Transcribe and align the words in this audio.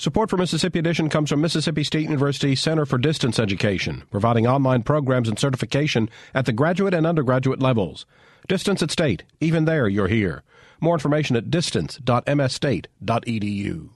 Support 0.00 0.30
for 0.30 0.36
Mississippi 0.36 0.78
Edition 0.78 1.08
comes 1.08 1.28
from 1.28 1.40
Mississippi 1.40 1.82
State 1.82 2.04
University 2.04 2.54
Center 2.54 2.86
for 2.86 2.98
Distance 2.98 3.40
Education, 3.40 4.04
providing 4.12 4.46
online 4.46 4.84
programs 4.84 5.28
and 5.28 5.36
certification 5.36 6.08
at 6.32 6.46
the 6.46 6.52
graduate 6.52 6.94
and 6.94 7.04
undergraduate 7.04 7.60
levels. 7.60 8.06
Distance 8.46 8.80
at 8.80 8.92
State, 8.92 9.24
even 9.40 9.64
there 9.64 9.88
you're 9.88 10.06
here. 10.06 10.44
More 10.80 10.94
information 10.94 11.34
at 11.34 11.50
distance.msstate.edu. 11.50 13.88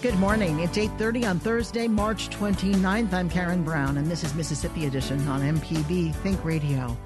Good 0.00 0.14
morning. 0.14 0.60
It's 0.60 0.78
8:30 0.78 1.28
on 1.28 1.38
Thursday, 1.38 1.86
March 1.86 2.30
29th. 2.30 3.12
I'm 3.12 3.28
Karen 3.28 3.62
Brown 3.62 3.98
and 3.98 4.06
this 4.06 4.24
is 4.24 4.34
Mississippi 4.34 4.86
Edition 4.86 5.28
on 5.28 5.42
MPB 5.42 6.14
Think 6.22 6.42
Radio. 6.46 6.96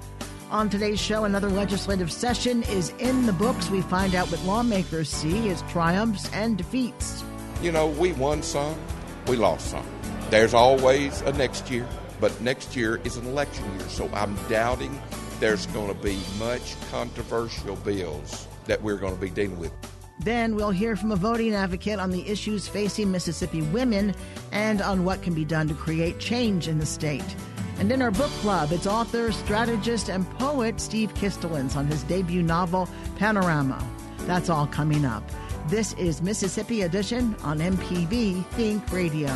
On 0.53 0.69
today's 0.69 1.01
show, 1.01 1.23
another 1.23 1.49
legislative 1.49 2.11
session 2.11 2.61
is 2.61 2.93
in 2.99 3.25
the 3.25 3.33
books. 3.33 3.71
We 3.71 3.81
find 3.81 4.13
out 4.13 4.29
what 4.29 4.39
lawmakers 4.43 5.09
see 5.09 5.49
as 5.49 5.63
triumphs 5.63 6.31
and 6.31 6.55
defeats. 6.55 7.23
You 7.63 7.71
know, 7.71 7.87
we 7.87 8.13
won 8.13 8.43
some, 8.43 8.77
we 9.25 9.35
lost 9.35 9.71
some. 9.71 9.83
There's 10.29 10.53
always 10.53 11.21
a 11.21 11.33
next 11.33 11.71
year, 11.71 11.87
but 12.21 12.39
next 12.39 12.75
year 12.75 13.01
is 13.03 13.17
an 13.17 13.25
election 13.25 13.65
year, 13.79 13.89
so 13.89 14.07
I'm 14.13 14.35
doubting 14.47 15.01
there's 15.39 15.65
going 15.67 15.87
to 15.87 15.99
be 15.99 16.19
much 16.37 16.75
controversial 16.91 17.75
bills 17.77 18.47
that 18.65 18.79
we're 18.79 18.97
going 18.97 19.15
to 19.15 19.19
be 19.19 19.31
dealing 19.31 19.57
with. 19.57 19.73
Then 20.19 20.55
we'll 20.55 20.69
hear 20.69 20.95
from 20.95 21.11
a 21.11 21.15
voting 21.15 21.55
advocate 21.55 21.97
on 21.97 22.11
the 22.11 22.29
issues 22.29 22.67
facing 22.67 23.11
Mississippi 23.11 23.63
women 23.63 24.13
and 24.51 24.83
on 24.83 25.03
what 25.03 25.23
can 25.23 25.33
be 25.33 25.45
done 25.45 25.67
to 25.69 25.73
create 25.73 26.19
change 26.19 26.67
in 26.67 26.77
the 26.77 26.85
state. 26.85 27.35
And 27.83 27.91
in 27.91 28.01
our 28.01 28.11
book 28.11 28.31
club, 28.39 28.71
it's 28.71 28.87
author, 28.87 29.33
strategist, 29.33 30.09
and 30.09 30.25
poet 30.39 30.79
Steve 30.79 31.13
Kistulentz 31.15 31.75
on 31.75 31.85
his 31.85 32.01
debut 32.03 32.41
novel, 32.41 32.87
Panorama. 33.17 33.85
That's 34.19 34.49
all 34.49 34.67
coming 34.67 35.03
up. 35.03 35.21
This 35.67 35.91
is 35.95 36.21
Mississippi 36.21 36.83
Edition 36.83 37.35
on 37.43 37.59
MPB 37.59 38.45
Think 38.51 38.89
Radio. 38.89 39.27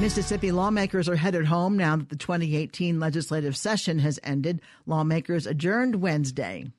Mississippi 0.00 0.50
lawmakers 0.50 1.10
are 1.10 1.16
headed 1.16 1.44
home 1.44 1.76
now 1.76 1.94
that 1.96 2.08
the 2.08 2.16
2018 2.16 2.98
legislative 2.98 3.54
session 3.54 3.98
has 3.98 4.18
ended. 4.22 4.62
Lawmakers 4.86 5.46
adjourned 5.46 5.96
Wednesday. 5.96 6.72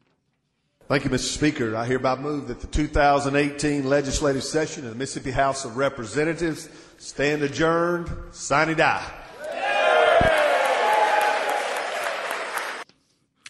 Thank 0.90 1.04
you, 1.04 1.12
Mr. 1.12 1.36
Speaker. 1.36 1.76
I 1.76 1.86
hereby 1.86 2.16
move 2.16 2.48
that 2.48 2.62
the 2.62 2.68
2018 2.68 3.88
legislative 3.88 4.44
session 4.44 4.86
of 4.86 4.90
the 4.90 4.96
Mississippi 4.96 5.30
House 5.30 5.64
of 5.64 5.78
Representatives 5.78 6.68
stand 6.98 7.44
adjourned. 7.44 8.10
Sine 8.32 8.76
die. 8.76 9.19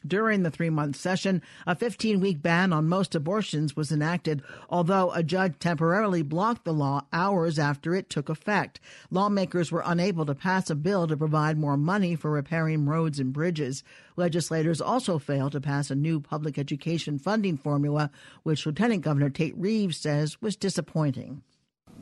During 0.09 0.41
the 0.41 0.49
three 0.49 0.71
month 0.71 0.95
session, 0.95 1.43
a 1.67 1.75
15 1.75 2.19
week 2.19 2.41
ban 2.41 2.73
on 2.73 2.89
most 2.89 3.13
abortions 3.13 3.75
was 3.75 3.91
enacted, 3.91 4.41
although 4.67 5.11
a 5.11 5.21
judge 5.21 5.53
temporarily 5.59 6.23
blocked 6.23 6.65
the 6.65 6.73
law 6.73 7.05
hours 7.13 7.59
after 7.59 7.93
it 7.93 8.09
took 8.09 8.27
effect. 8.27 8.79
Lawmakers 9.11 9.71
were 9.71 9.83
unable 9.85 10.25
to 10.25 10.33
pass 10.33 10.71
a 10.71 10.75
bill 10.75 11.05
to 11.05 11.15
provide 11.15 11.59
more 11.59 11.77
money 11.77 12.15
for 12.15 12.31
repairing 12.31 12.87
roads 12.87 13.19
and 13.19 13.31
bridges. 13.31 13.83
Legislators 14.15 14.81
also 14.81 15.19
failed 15.19 15.51
to 15.51 15.61
pass 15.61 15.91
a 15.91 15.95
new 15.95 16.19
public 16.19 16.57
education 16.57 17.19
funding 17.19 17.55
formula, 17.55 18.09
which 18.41 18.65
Lieutenant 18.65 19.03
Governor 19.03 19.29
Tate 19.29 19.57
Reeves 19.57 19.97
says 19.97 20.41
was 20.41 20.55
disappointing. 20.55 21.43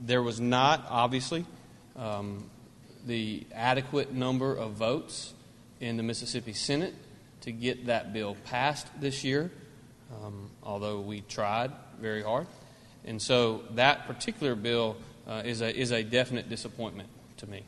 There 0.01 0.23
was 0.23 0.39
not, 0.39 0.85
obviously, 0.89 1.45
um, 1.97 2.49
the 3.05 3.45
adequate 3.53 4.13
number 4.13 4.55
of 4.55 4.71
votes 4.71 5.33
in 5.81 5.97
the 5.97 6.03
Mississippi 6.03 6.53
Senate 6.53 6.95
to 7.47 7.53
get 7.53 7.85
that 7.85 8.11
bill 8.11 8.35
passed 8.43 8.87
this 8.99 9.23
year, 9.23 9.49
um, 10.21 10.49
although 10.61 10.99
we 10.99 11.21
tried 11.21 11.71
very 12.01 12.21
hard. 12.21 12.45
And 13.05 13.21
so 13.21 13.63
that 13.75 14.05
particular 14.05 14.53
bill 14.53 14.97
uh, 15.25 15.43
is, 15.45 15.61
a, 15.61 15.73
is 15.73 15.91
a 15.91 16.03
definite 16.03 16.49
disappointment 16.49 17.07
to 17.37 17.47
me. 17.47 17.63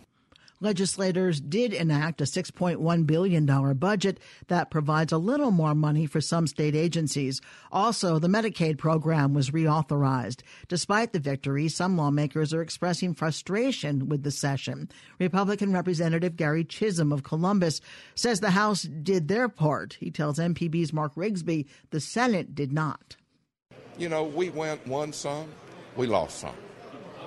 Legislators 0.62 1.40
did 1.40 1.72
enact 1.72 2.20
a 2.20 2.26
$6.1 2.26 3.08
billion 3.08 3.46
budget 3.76 4.20
that 4.48 4.70
provides 4.70 5.14
a 5.14 5.18
little 5.18 5.52
more 5.52 5.74
money 5.74 6.06
for 6.06 6.20
some 6.20 6.48
state 6.48 6.76
agencies. 6.76 7.40
Also, 7.72 8.20
the 8.20 8.28
Medicaid 8.28 8.78
program 8.78 9.34
was 9.34 9.52
reauthorized. 9.52 10.42
Despite 10.68 11.14
the 11.14 11.20
victory, 11.20 11.70
some 11.70 11.96
lawmakers 11.96 12.54
are 12.54 12.62
expressing 12.62 13.14
frustration 13.14 14.10
with 14.10 14.24
the 14.24 14.32
session. 14.32 14.90
Republican 15.18 15.72
Representative 15.72 16.36
Gary 16.36 16.66
Chism 16.66 17.14
of 17.14 17.24
Columbus 17.24 17.80
says 18.16 18.42
the 18.42 18.52
House 18.52 18.84
did 18.84 19.30
their 19.30 19.48
part. 19.48 19.96
He 20.02 20.12
tells 20.12 20.40
MPB's 20.40 20.92
Mark 20.92 21.16
Rigsby 21.16 21.68
the 21.92 22.02
Senate 22.02 22.54
did 22.54 22.74
not. 22.74 23.16
You 23.98 24.10
know, 24.10 24.26
we 24.26 24.50
went 24.50 24.86
won 24.86 25.14
some, 25.14 25.48
we 25.96 26.06
lost 26.06 26.40
some. 26.40 26.56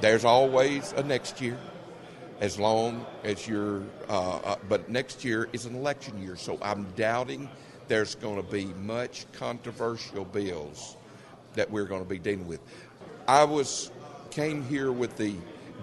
There's 0.03 0.27
always 0.27 0.93
a 0.93 1.03
next 1.03 1.41
year 1.41 1.59
as 2.43 2.59
long 2.59 3.07
as 3.23 3.47
you're, 3.47 3.85
uh, 4.09 4.39
uh, 4.39 4.57
but 4.69 4.89
next 4.89 5.25
year 5.25 5.49
is 5.53 5.65
an 5.65 5.77
election 5.77 6.21
year, 6.21 6.35
so 6.35 6.59
I'm 6.61 6.91
doubting 6.97 7.49
there's 7.87 8.17
going 8.17 8.43
to 8.43 8.51
be 8.51 8.65
much 8.83 9.27
controversial 9.33 10.25
bills 10.25 10.97
that 11.55 11.71
we're 11.71 11.85
going 11.85 12.03
to 12.03 12.09
be 12.09 12.19
dealing 12.19 12.49
with. 12.49 12.59
I 13.29 13.45
was 13.45 13.93
came 14.31 14.65
here 14.65 14.91
with 14.91 15.17
the 15.17 15.37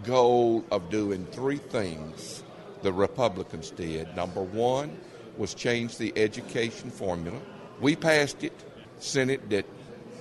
goal 0.04 0.66
of 0.70 0.90
doing 0.90 1.26
three 1.28 1.60
things 1.60 2.44
the 2.82 2.92
Republicans 2.92 3.72
did. 3.72 4.14
Number 4.18 4.44
one 4.44 4.98
was 5.38 5.54
change 5.54 5.98
the 5.98 6.12
education 6.18 6.92
formula. 6.92 7.40
We 7.80 7.96
passed 7.96 8.44
it. 8.44 8.66
Senate 9.00 9.48
did. 9.48 9.64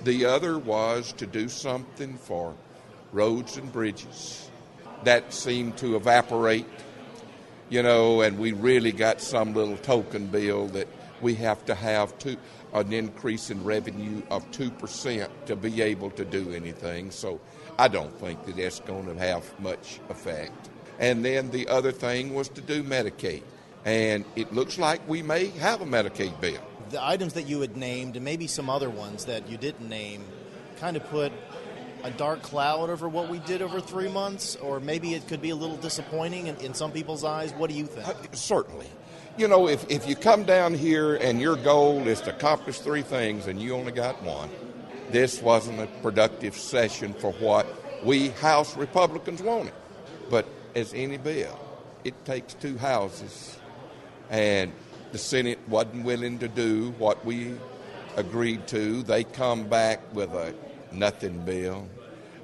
The 0.05 0.23
other 0.23 0.57
was 0.57 1.11
to 1.13 1.27
do 1.27 1.49
something 1.49 2.17
for 2.17 2.55
roads 3.11 3.57
and 3.57 3.69
bridges 3.73 4.48
that 5.03 5.33
seemed 5.33 5.77
to 5.77 5.95
evaporate, 5.95 6.65
you 7.69 7.83
know, 7.83 8.21
and 8.21 8.37
we 8.37 8.51
really 8.51 8.91
got 8.91 9.21
some 9.21 9.53
little 9.53 9.77
token 9.77 10.27
bill 10.27 10.67
that 10.67 10.87
we 11.21 11.35
have 11.35 11.63
to 11.65 11.75
have 11.75 12.17
two, 12.17 12.37
an 12.73 12.93
increase 12.93 13.49
in 13.49 13.63
revenue 13.63 14.21
of 14.29 14.49
2% 14.51 15.29
to 15.45 15.55
be 15.55 15.81
able 15.81 16.11
to 16.11 16.25
do 16.25 16.51
anything. 16.51 17.11
So 17.11 17.39
I 17.77 17.87
don't 17.87 18.13
think 18.19 18.45
that 18.45 18.57
that's 18.57 18.79
going 18.81 19.05
to 19.05 19.15
have 19.15 19.59
much 19.59 19.99
effect. 20.09 20.69
And 20.99 21.23
then 21.23 21.51
the 21.51 21.67
other 21.67 21.91
thing 21.91 22.33
was 22.33 22.49
to 22.49 22.61
do 22.61 22.83
Medicaid. 22.83 23.43
And 23.85 24.25
it 24.35 24.53
looks 24.53 24.77
like 24.77 25.07
we 25.07 25.23
may 25.23 25.47
have 25.47 25.81
a 25.81 25.85
Medicaid 25.85 26.39
bill. 26.41 26.61
The 26.89 27.05
items 27.05 27.33
that 27.33 27.47
you 27.47 27.61
had 27.61 27.77
named, 27.77 28.15
and 28.15 28.25
maybe 28.25 28.47
some 28.47 28.69
other 28.69 28.89
ones 28.89 29.25
that 29.25 29.47
you 29.47 29.57
didn't 29.57 29.87
name, 29.87 30.23
kind 30.79 30.97
of 30.97 31.07
put 31.09 31.31
a 32.03 32.11
dark 32.11 32.41
cloud 32.41 32.89
over 32.89 33.07
what 33.09 33.29
we 33.29 33.39
did 33.39 33.61
over 33.61 33.79
three 33.79 34.09
months, 34.09 34.55
or 34.57 34.79
maybe 34.79 35.13
it 35.13 35.27
could 35.27 35.41
be 35.41 35.49
a 35.49 35.55
little 35.55 35.77
disappointing 35.77 36.47
in, 36.47 36.55
in 36.57 36.73
some 36.73 36.91
people's 36.91 37.23
eyes? 37.23 37.53
What 37.53 37.69
do 37.69 37.75
you 37.75 37.85
think? 37.85 38.07
Uh, 38.07 38.13
certainly. 38.33 38.87
You 39.37 39.47
know, 39.47 39.67
if, 39.67 39.89
if 39.89 40.07
you 40.07 40.15
come 40.15 40.43
down 40.43 40.73
here 40.73 41.15
and 41.15 41.39
your 41.39 41.55
goal 41.55 42.07
is 42.07 42.21
to 42.21 42.35
accomplish 42.35 42.79
three 42.79 43.01
things 43.01 43.47
and 43.47 43.61
you 43.61 43.73
only 43.73 43.91
got 43.91 44.21
one, 44.23 44.49
this 45.11 45.41
wasn't 45.41 45.79
a 45.79 45.87
productive 46.01 46.55
session 46.55 47.13
for 47.13 47.31
what 47.33 47.65
we 48.03 48.29
House 48.29 48.75
Republicans 48.77 49.41
wanted. 49.41 49.73
But 50.29 50.47
as 50.75 50.93
any 50.93 51.17
bill, 51.17 51.59
it 52.03 52.25
takes 52.25 52.53
two 52.53 52.77
houses, 52.77 53.57
and 54.29 54.71
the 55.11 55.17
Senate 55.17 55.59
wasn't 55.67 56.05
willing 56.05 56.39
to 56.39 56.47
do 56.47 56.91
what 56.97 57.25
we 57.25 57.55
agreed 58.15 58.67
to. 58.67 59.03
They 59.03 59.23
come 59.23 59.67
back 59.67 60.13
with 60.13 60.31
a 60.33 60.53
nothing 60.91 61.45
bill, 61.45 61.87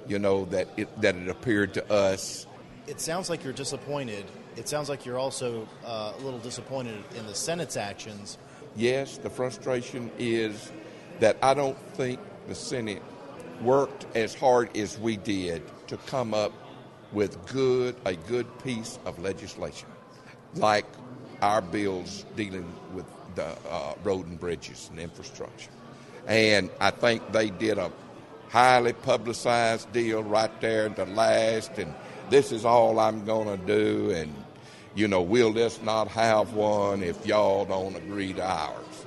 you 0.08 0.20
know, 0.20 0.46
that 0.46 0.68
it, 0.78 1.02
that 1.02 1.16
it 1.16 1.28
appeared 1.28 1.74
to 1.76 1.92
us. 1.92 2.48
It 2.88 3.02
sounds 3.02 3.30
like 3.30 3.44
you're 3.44 3.54
disappointed. 3.54 4.26
It 4.56 4.70
sounds 4.70 4.90
like 4.90 5.06
you're 5.06 5.18
also 5.18 5.68
uh, 5.86 6.14
a 6.18 6.22
little 6.22 6.40
disappointed 6.40 7.04
in 7.18 7.26
the 7.26 7.36
Senate's 7.36 7.78
actions. 7.78 8.38
Yes, 8.76 9.18
the 9.18 9.30
frustration 9.30 10.12
is 10.20 10.72
that 11.20 11.38
I 11.42 11.54
don't 11.54 11.78
think 11.94 12.20
the 12.48 12.56
Senate 12.56 13.02
worked 13.62 14.06
as 14.16 14.36
hard 14.36 14.76
as 14.78 15.00
we 15.00 15.18
did 15.18 15.64
to 15.88 15.98
come 15.98 16.34
up 16.34 16.52
with 17.12 17.46
good 17.48 17.96
a 18.06 18.16
good 18.16 18.48
piece 18.64 19.00
of 19.06 19.18
legislation, 19.20 19.88
like 20.56 20.86
our 21.42 21.62
bills 21.62 22.26
dealing 22.36 22.72
with 22.94 23.06
the 23.36 23.56
uh, 23.70 23.94
road 24.04 24.28
and 24.28 24.40
bridges 24.40 24.90
and 24.92 25.00
infrastructure. 25.00 25.70
And 26.28 26.70
I 26.80 26.92
think 26.92 27.32
they 27.32 27.50
did 27.50 27.78
a 27.78 27.92
highly 28.50 28.94
publicized 28.94 29.92
deal 29.92 30.24
right 30.24 30.62
there 30.62 30.90
the 30.90 31.06
last, 31.06 31.78
and 31.78 31.94
this 32.30 32.52
is 32.52 32.66
all 32.66 33.00
I'm 33.00 33.26
going 33.26 33.60
to 33.60 33.66
do, 33.66 34.12
and 34.12 34.34
you 34.96 35.08
know, 35.08 35.22
we'll 35.22 35.54
just 35.54 35.84
not 35.84 36.08
have 36.10 36.54
one 36.54 37.04
if 37.04 37.26
y'all 37.26 37.66
don't 37.66 37.96
agree 37.96 38.34
to 38.34 38.44
ours. 38.44 39.06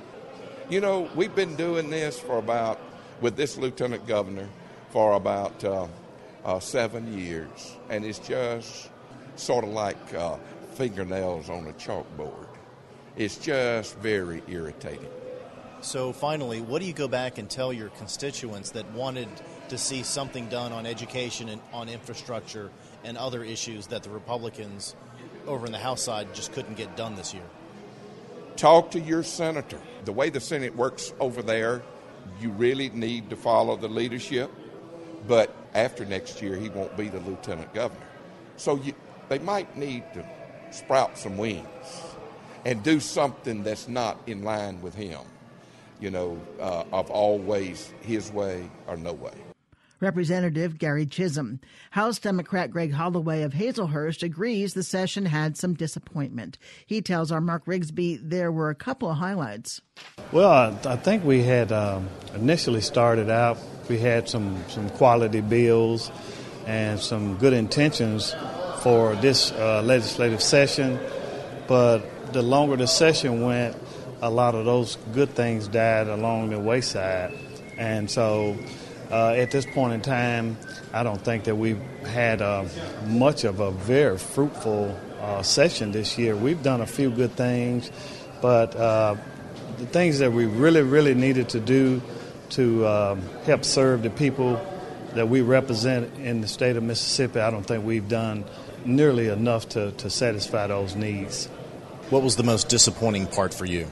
You 0.69 0.81
know, 0.81 1.09
we've 1.15 1.33
been 1.33 1.55
doing 1.55 1.89
this 1.89 2.19
for 2.19 2.37
about, 2.37 2.79
with 3.21 3.35
this 3.35 3.57
lieutenant 3.57 4.05
governor, 4.05 4.47
for 4.91 5.13
about 5.13 5.63
uh, 5.63 5.87
uh, 6.45 6.59
seven 6.59 7.17
years, 7.17 7.75
and 7.89 8.05
it's 8.05 8.19
just 8.19 8.89
sort 9.35 9.63
of 9.63 9.71
like 9.71 10.13
uh, 10.13 10.37
fingernails 10.73 11.49
on 11.49 11.65
a 11.67 11.73
chalkboard. 11.73 12.47
It's 13.15 13.37
just 13.37 13.97
very 13.97 14.43
irritating. 14.47 15.09
So, 15.81 16.11
finally, 16.11 16.59
what 16.59 16.81
do 16.81 16.85
you 16.85 16.93
go 16.93 17.07
back 17.07 17.37
and 17.37 17.49
tell 17.49 17.71
your 17.71 17.87
constituents 17.89 18.71
that 18.71 18.91
wanted 18.91 19.29
to 19.69 19.77
see 19.77 20.03
something 20.03 20.49
done 20.49 20.73
on 20.73 20.85
education 20.85 21.47
and 21.47 21.61
on 21.71 21.87
infrastructure 21.87 22.69
and 23.05 23.17
other 23.17 23.45
issues 23.45 23.87
that 23.87 24.03
the 24.03 24.09
Republicans 24.09 24.95
over 25.47 25.65
in 25.65 25.71
the 25.71 25.77
House 25.79 26.03
side 26.03 26.33
just 26.33 26.51
couldn't 26.51 26.75
get 26.75 26.97
done 26.97 27.15
this 27.15 27.33
year? 27.33 27.43
Talk 28.57 28.91
to 28.91 28.99
your 28.99 29.23
senator. 29.23 29.79
The 30.03 30.11
way 30.11 30.29
the 30.29 30.41
Senate 30.41 30.75
works 30.75 31.13
over 31.17 31.41
there, 31.41 31.81
you 32.41 32.49
really 32.49 32.89
need 32.89 33.29
to 33.29 33.37
follow 33.37 33.77
the 33.77 33.87
leadership. 33.87 34.51
But 35.29 35.55
after 35.73 36.03
next 36.03 36.41
year, 36.41 36.57
he 36.57 36.67
won't 36.67 36.97
be 36.97 37.07
the 37.07 37.21
lieutenant 37.21 37.73
governor. 37.73 38.05
So 38.57 38.75
you, 38.75 38.93
they 39.29 39.39
might 39.39 39.77
need 39.77 40.03
to 40.13 40.25
sprout 40.71 41.17
some 41.17 41.37
wings 41.37 41.65
and 42.65 42.83
do 42.83 42.99
something 42.99 43.63
that's 43.63 43.87
not 43.87 44.19
in 44.27 44.43
line 44.43 44.81
with 44.81 44.93
him 44.93 45.21
you 45.99 46.09
know, 46.09 46.39
uh, 46.59 46.83
of 46.91 47.09
always 47.09 47.93
his 48.01 48.31
way 48.31 48.69
or 48.87 48.97
no 48.97 49.13
way. 49.13 49.33
Representative 50.01 50.77
Gary 50.77 51.05
Chism. 51.05 51.59
House 51.91 52.19
Democrat 52.19 52.71
Greg 52.71 52.93
Holloway 52.93 53.41
of 53.41 53.51
Hazlehurst 53.51 54.23
agrees 54.23 54.73
the 54.73 54.83
session 54.83 55.25
had 55.25 55.57
some 55.57 55.73
disappointment. 55.73 56.57
He 56.85 57.01
tells 57.01 57.31
our 57.31 57.41
Mark 57.41 57.65
Rigsby 57.65 58.19
there 58.23 58.51
were 58.51 58.69
a 58.69 58.75
couple 58.75 59.09
of 59.09 59.17
highlights. 59.17 59.81
Well, 60.31 60.79
I 60.85 60.95
think 60.95 61.25
we 61.25 61.43
had 61.43 61.73
um, 61.73 62.07
initially 62.33 62.81
started 62.81 63.29
out, 63.29 63.57
we 63.89 63.97
had 63.97 64.29
some, 64.29 64.63
some 64.69 64.89
quality 64.91 65.41
bills 65.41 66.11
and 66.65 66.99
some 66.99 67.37
good 67.37 67.53
intentions 67.53 68.33
for 68.81 69.15
this 69.15 69.51
uh, 69.51 69.81
legislative 69.81 70.41
session, 70.41 70.97
but 71.67 72.31
the 72.31 72.41
longer 72.41 72.77
the 72.77 72.87
session 72.87 73.41
went, 73.41 73.75
a 74.21 74.29
lot 74.29 74.55
of 74.55 74.65
those 74.65 74.97
good 75.13 75.29
things 75.29 75.67
died 75.67 76.07
along 76.07 76.49
the 76.49 76.59
wayside. 76.59 77.33
And 77.77 78.09
so 78.09 78.57
uh, 79.11 79.29
at 79.31 79.51
this 79.51 79.65
point 79.65 79.93
in 79.93 80.01
time, 80.01 80.57
I 80.93 81.03
don't 81.03 81.21
think 81.21 81.45
that 81.45 81.55
we've 81.55 81.81
had 82.05 82.41
uh, 82.41 82.65
much 83.05 83.43
of 83.43 83.59
a 83.59 83.71
very 83.71 84.17
fruitful 84.17 84.97
uh, 85.21 85.41
session 85.43 85.91
this 85.91 86.17
year. 86.17 86.35
We've 86.35 86.61
done 86.61 86.81
a 86.81 86.87
few 86.87 87.09
good 87.09 87.31
things, 87.31 87.91
but 88.41 88.75
uh, 88.75 89.15
the 89.77 89.85
things 89.85 90.19
that 90.19 90.33
we 90.33 90.45
really, 90.45 90.81
really 90.81 91.13
needed 91.13 91.49
to 91.49 91.59
do 91.59 92.01
to 92.51 92.87
um, 92.87 93.21
help 93.45 93.63
serve 93.63 94.03
the 94.03 94.09
people 94.09 94.59
that 95.13 95.29
we 95.29 95.41
represent 95.41 96.19
in 96.19 96.41
the 96.41 96.47
state 96.47 96.75
of 96.75 96.83
Mississippi, 96.83 97.39
I 97.39 97.49
don't 97.51 97.63
think 97.63 97.83
we've 97.83 98.07
done 98.07 98.45
nearly 98.85 99.27
enough 99.27 99.69
to, 99.69 99.91
to 99.91 100.09
satisfy 100.09 100.67
those 100.67 100.95
needs. 100.95 101.47
What 102.09 102.23
was 102.23 102.35
the 102.35 102.43
most 102.43 102.69
disappointing 102.69 103.27
part 103.27 103.53
for 103.53 103.65
you? 103.65 103.87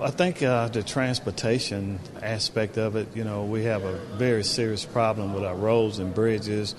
I 0.00 0.10
think 0.10 0.42
uh, 0.42 0.68
the 0.68 0.82
transportation 0.82 2.00
aspect 2.20 2.76
of 2.76 2.96
it, 2.96 3.08
you 3.16 3.24
know, 3.24 3.44
we 3.44 3.64
have 3.64 3.84
a 3.84 3.96
very 4.16 4.44
serious 4.44 4.84
problem 4.84 5.32
with 5.32 5.44
our 5.44 5.54
roads 5.54 5.98
and 5.98 6.14
bridges 6.14 6.74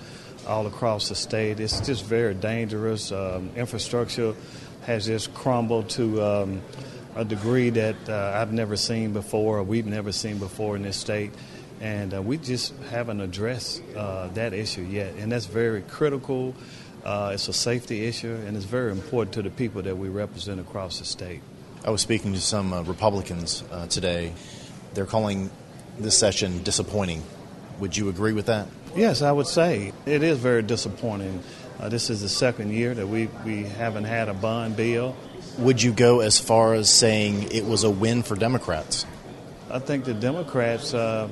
all 0.47 0.67
across 0.67 1.09
the 1.09 1.15
state. 1.15 1.59
It's 1.59 1.79
just 1.81 2.05
very 2.05 2.33
dangerous. 2.33 3.11
Um, 3.11 3.49
infrastructure 3.55 4.35
has 4.83 5.07
just 5.07 5.33
crumbled 5.33 5.89
to 5.91 6.21
um, 6.21 6.61
a 7.15 7.25
degree 7.25 7.69
that 7.71 7.95
uh, 8.07 8.33
I've 8.35 8.53
never 8.53 8.77
seen 8.77 9.13
before, 9.13 9.57
or 9.57 9.63
we've 9.63 9.87
never 9.87 10.11
seen 10.11 10.37
before 10.37 10.75
in 10.75 10.83
this 10.83 10.97
state. 10.97 11.31
And 11.81 12.13
uh, 12.13 12.21
we 12.21 12.37
just 12.37 12.73
haven't 12.89 13.21
addressed 13.21 13.81
uh, 13.95 14.27
that 14.29 14.53
issue 14.53 14.81
yet. 14.83 15.15
And 15.15 15.31
that's 15.31 15.45
very 15.47 15.81
critical. 15.81 16.55
Uh, 17.03 17.31
it's 17.33 17.47
a 17.47 17.53
safety 17.53 18.05
issue, 18.05 18.37
and 18.45 18.55
it's 18.55 18.65
very 18.65 18.91
important 18.91 19.33
to 19.35 19.41
the 19.41 19.49
people 19.49 19.81
that 19.81 19.97
we 19.97 20.09
represent 20.09 20.59
across 20.59 20.99
the 20.99 21.05
state. 21.05 21.41
I 21.85 21.89
was 21.89 22.01
speaking 22.01 22.33
to 22.33 22.41
some 22.41 22.73
uh, 22.73 22.81
Republicans 22.83 23.63
uh, 23.71 23.87
today. 23.87 24.33
They're 24.93 25.05
calling 25.05 25.49
this 25.99 26.17
session 26.17 26.63
disappointing. 26.63 27.23
Would 27.79 27.95
you 27.95 28.09
agree 28.09 28.33
with 28.33 28.47
that? 28.47 28.67
Yes, 28.95 29.21
I 29.21 29.31
would 29.31 29.47
say 29.47 29.93
it 30.05 30.23
is 30.23 30.39
very 30.39 30.63
disappointing. 30.63 31.43
Uh, 31.79 31.89
this 31.89 32.09
is 32.09 32.21
the 32.21 32.29
second 32.29 32.71
year 32.71 32.93
that 32.93 33.07
we, 33.07 33.27
we 33.45 33.63
haven't 33.63 34.05
had 34.05 34.27
a 34.27 34.33
bond 34.33 34.75
bill. 34.75 35.15
Would 35.59 35.81
you 35.81 35.93
go 35.93 36.21
as 36.21 36.39
far 36.39 36.73
as 36.73 36.89
saying 36.89 37.51
it 37.51 37.65
was 37.65 37.83
a 37.83 37.91
win 37.91 38.23
for 38.23 38.35
Democrats? 38.35 39.05
I 39.69 39.79
think 39.79 40.05
the 40.05 40.13
Democrats 40.13 40.93
uh, 40.93 41.29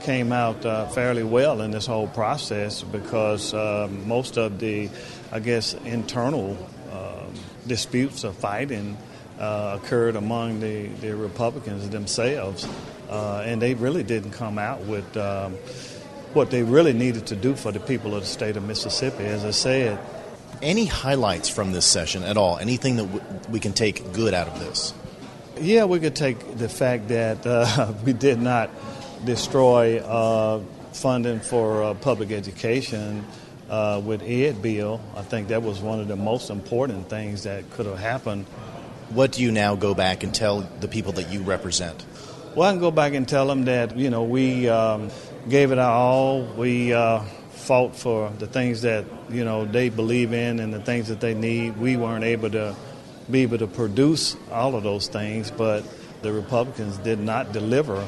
came 0.00 0.32
out 0.32 0.64
uh, 0.64 0.86
fairly 0.88 1.22
well 1.22 1.60
in 1.60 1.70
this 1.70 1.86
whole 1.86 2.08
process 2.08 2.82
because 2.82 3.52
uh, 3.52 3.88
most 4.06 4.38
of 4.38 4.58
the, 4.58 4.88
I 5.30 5.40
guess, 5.40 5.74
internal 5.74 6.56
disputes 7.66 8.24
or 8.24 8.32
fighting 8.32 8.96
uh, 9.42 9.78
occurred 9.82 10.14
among 10.14 10.60
the, 10.60 10.86
the 10.86 11.14
Republicans 11.16 11.88
themselves, 11.90 12.66
uh, 13.10 13.42
and 13.44 13.60
they 13.60 13.74
really 13.74 14.04
didn't 14.04 14.30
come 14.30 14.56
out 14.56 14.80
with 14.82 15.16
um, 15.16 15.54
what 16.32 16.50
they 16.50 16.62
really 16.62 16.92
needed 16.92 17.26
to 17.26 17.36
do 17.36 17.56
for 17.56 17.72
the 17.72 17.80
people 17.80 18.14
of 18.14 18.22
the 18.22 18.28
state 18.28 18.56
of 18.56 18.62
Mississippi. 18.62 19.24
As 19.24 19.44
I 19.44 19.50
said, 19.50 19.98
any 20.62 20.84
highlights 20.84 21.48
from 21.48 21.72
this 21.72 21.84
session 21.84 22.22
at 22.22 22.36
all? 22.36 22.56
Anything 22.58 22.96
that 22.96 23.12
w- 23.12 23.40
we 23.50 23.58
can 23.58 23.72
take 23.72 24.12
good 24.12 24.32
out 24.32 24.46
of 24.46 24.60
this? 24.60 24.94
Yeah, 25.60 25.84
we 25.86 25.98
could 25.98 26.14
take 26.14 26.56
the 26.56 26.68
fact 26.68 27.08
that 27.08 27.44
uh, 27.44 27.92
we 28.04 28.12
did 28.12 28.40
not 28.40 28.70
destroy 29.24 29.98
uh, 29.98 30.60
funding 30.92 31.40
for 31.40 31.82
uh, 31.82 31.94
public 31.94 32.30
education. 32.30 33.24
Uh, 33.70 34.02
with 34.04 34.20
Ed 34.22 34.60
Bill, 34.60 35.00
I 35.16 35.22
think 35.22 35.48
that 35.48 35.62
was 35.62 35.80
one 35.80 35.98
of 35.98 36.06
the 36.06 36.16
most 36.16 36.50
important 36.50 37.08
things 37.08 37.44
that 37.44 37.70
could 37.70 37.86
have 37.86 37.98
happened 37.98 38.44
what 39.10 39.32
do 39.32 39.42
you 39.42 39.52
now 39.52 39.74
go 39.74 39.94
back 39.94 40.22
and 40.22 40.34
tell 40.34 40.60
the 40.80 40.88
people 40.88 41.12
that 41.12 41.30
you 41.30 41.42
represent? 41.42 42.04
Well, 42.54 42.68
I 42.68 42.72
can 42.72 42.80
go 42.80 42.90
back 42.90 43.14
and 43.14 43.26
tell 43.26 43.46
them 43.46 43.64
that, 43.64 43.96
you 43.96 44.10
know, 44.10 44.24
we 44.24 44.68
um, 44.68 45.10
gave 45.48 45.72
it 45.72 45.78
our 45.78 45.90
all. 45.90 46.42
We 46.44 46.92
uh, 46.92 47.20
fought 47.52 47.96
for 47.96 48.30
the 48.38 48.46
things 48.46 48.82
that, 48.82 49.04
you 49.30 49.44
know, 49.44 49.64
they 49.64 49.88
believe 49.88 50.32
in 50.32 50.60
and 50.60 50.72
the 50.72 50.80
things 50.80 51.08
that 51.08 51.20
they 51.20 51.34
need. 51.34 51.76
We 51.78 51.96
weren't 51.96 52.24
able 52.24 52.50
to 52.50 52.74
be 53.30 53.42
able 53.42 53.58
to 53.58 53.66
produce 53.66 54.36
all 54.50 54.74
of 54.74 54.82
those 54.82 55.08
things, 55.08 55.50
but 55.50 55.84
the 56.22 56.32
Republicans 56.32 56.98
did 56.98 57.20
not 57.20 57.52
deliver 57.52 58.06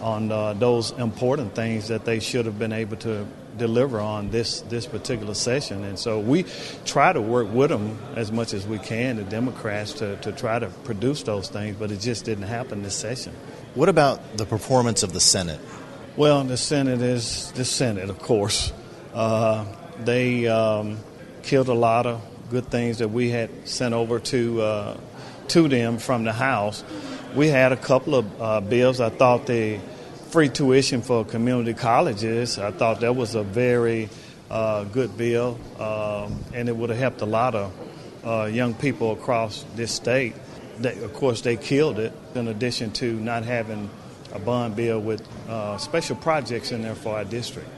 on 0.00 0.30
uh, 0.30 0.54
those 0.54 0.92
important 0.92 1.54
things 1.54 1.88
that 1.88 2.04
they 2.04 2.20
should 2.20 2.46
have 2.46 2.58
been 2.58 2.72
able 2.72 2.96
to 2.98 3.26
deliver 3.58 4.00
on 4.00 4.30
this 4.30 4.60
this 4.62 4.86
particular 4.86 5.34
session. 5.34 5.84
And 5.84 5.98
so 5.98 6.20
we 6.20 6.44
try 6.84 7.12
to 7.12 7.20
work 7.20 7.52
with 7.52 7.70
them 7.70 7.98
as 8.16 8.32
much 8.32 8.54
as 8.54 8.66
we 8.66 8.78
can, 8.78 9.16
the 9.16 9.24
Democrats, 9.24 9.92
to, 9.94 10.16
to 10.16 10.32
try 10.32 10.58
to 10.58 10.68
produce 10.84 11.22
those 11.24 11.48
things, 11.48 11.76
but 11.76 11.90
it 11.90 12.00
just 12.00 12.24
didn't 12.24 12.44
happen 12.44 12.82
this 12.82 12.94
session. 12.96 13.34
What 13.74 13.88
about 13.88 14.36
the 14.36 14.46
performance 14.46 15.02
of 15.02 15.12
the 15.12 15.20
Senate? 15.20 15.60
Well, 16.16 16.42
the 16.44 16.56
Senate 16.56 17.00
is 17.00 17.52
the 17.52 17.64
Senate, 17.64 18.10
of 18.10 18.18
course. 18.18 18.72
Uh, 19.14 19.66
they 20.04 20.46
um, 20.48 20.98
killed 21.42 21.68
a 21.68 21.74
lot 21.74 22.06
of 22.06 22.20
good 22.50 22.66
things 22.70 22.98
that 22.98 23.08
we 23.08 23.30
had 23.30 23.68
sent 23.68 23.94
over 23.94 24.18
to 24.18 24.62
uh, 24.62 24.96
to 25.48 25.68
them 25.68 25.98
from 25.98 26.24
the 26.24 26.32
House. 26.32 26.84
We 27.34 27.48
had 27.48 27.72
a 27.72 27.76
couple 27.76 28.14
of 28.14 28.42
uh, 28.42 28.60
bills. 28.60 29.00
I 29.00 29.10
thought 29.10 29.46
they 29.46 29.80
free 30.30 30.48
tuition 30.48 31.00
for 31.00 31.24
community 31.24 31.74
colleges. 31.74 32.58
I 32.58 32.70
thought 32.70 33.00
that 33.00 33.16
was 33.16 33.34
a 33.34 33.42
very 33.42 34.08
uh, 34.50 34.84
good 34.84 35.16
bill, 35.16 35.58
um, 35.78 36.44
and 36.54 36.68
it 36.68 36.76
would 36.76 36.90
have 36.90 36.98
helped 36.98 37.20
a 37.22 37.26
lot 37.26 37.54
of 37.54 37.72
uh, 38.24 38.44
young 38.44 38.74
people 38.74 39.12
across 39.12 39.64
this 39.74 39.92
state. 39.92 40.34
They, 40.78 40.98
of 41.02 41.14
course, 41.14 41.40
they 41.40 41.56
killed 41.56 41.98
it, 41.98 42.12
in 42.34 42.48
addition 42.48 42.92
to 42.92 43.14
not 43.14 43.44
having 43.44 43.90
a 44.32 44.38
bond 44.38 44.76
bill 44.76 45.00
with 45.00 45.26
uh, 45.48 45.78
special 45.78 46.16
projects 46.16 46.72
in 46.72 46.82
there 46.82 46.94
for 46.94 47.16
our 47.16 47.24
district. 47.24 47.77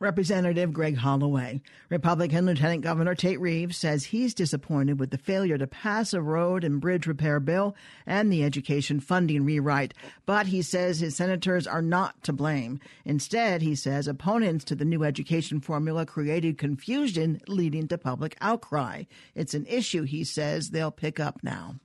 Representative 0.00 0.72
Greg 0.72 0.96
Holloway. 0.96 1.60
Republican 1.88 2.46
Lieutenant 2.46 2.82
Governor 2.82 3.14
Tate 3.14 3.40
Reeves 3.40 3.76
says 3.76 4.04
he's 4.04 4.34
disappointed 4.34 5.00
with 5.00 5.10
the 5.10 5.18
failure 5.18 5.58
to 5.58 5.66
pass 5.66 6.12
a 6.12 6.22
road 6.22 6.62
and 6.62 6.80
bridge 6.80 7.06
repair 7.06 7.40
bill 7.40 7.74
and 8.06 8.32
the 8.32 8.44
education 8.44 9.00
funding 9.00 9.44
rewrite, 9.44 9.94
but 10.24 10.46
he 10.46 10.62
says 10.62 11.00
his 11.00 11.16
senators 11.16 11.66
are 11.66 11.82
not 11.82 12.22
to 12.22 12.32
blame. 12.32 12.80
Instead, 13.04 13.62
he 13.62 13.74
says 13.74 14.06
opponents 14.06 14.64
to 14.64 14.74
the 14.74 14.84
new 14.84 15.02
education 15.02 15.60
formula 15.60 16.06
created 16.06 16.58
confusion 16.58 17.40
leading 17.48 17.88
to 17.88 17.98
public 17.98 18.36
outcry. 18.40 19.04
It's 19.34 19.54
an 19.54 19.66
issue, 19.66 20.04
he 20.04 20.24
says, 20.24 20.70
they'll 20.70 20.90
pick 20.90 21.18
up 21.18 21.40
now. 21.42 21.76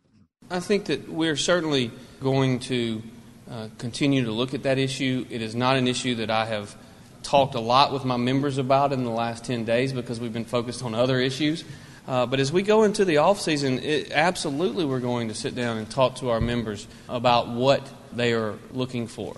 I 0.52 0.60
think 0.60 0.86
that 0.86 1.10
we're 1.10 1.38
certainly 1.38 1.92
going 2.22 2.60
to 2.60 3.02
uh, 3.50 3.70
continue 3.78 4.24
to 4.26 4.32
look 4.32 4.54
at 4.54 4.64
that 4.64 4.78
issue. 4.78 5.26
It 5.30 5.42
is 5.42 5.56
not 5.56 5.78
an 5.78 5.88
issue 5.88 6.16
that 6.16 6.30
I 6.30 6.46
have 6.46 6.76
talked 7.24 7.56
a 7.56 7.60
lot 7.60 7.92
with 7.92 8.06
my 8.06 8.18
members 8.18 8.58
about 8.58 8.94
in 8.94 9.04
the 9.04 9.10
last 9.10 9.46
10 9.46 9.66
days 9.66 9.94
because 9.94 10.20
we've 10.20 10.34
been 10.34 10.46
focused 10.46 10.84
on 10.84 10.94
other 10.94 11.20
issues. 11.20 11.64
Uh, 12.08 12.26
but 12.26 12.40
as 12.40 12.52
we 12.52 12.62
go 12.62 12.84
into 12.84 13.06
the 13.06 13.18
off 13.18 13.40
season, 13.40 13.80
it, 13.80 14.12
absolutely 14.12 14.86
we're 14.86 15.00
going 15.00 15.30
to 15.30 15.34
sit 15.34 15.56
down 15.56 15.78
and 15.78 15.90
talk 15.90 16.16
to 16.16 16.30
our 16.30 16.42
members 16.42 16.88
about 17.08 17.48
what 17.50 17.90
they 18.12 18.34
are 18.34 18.56
looking 18.72 19.08
for. 19.08 19.36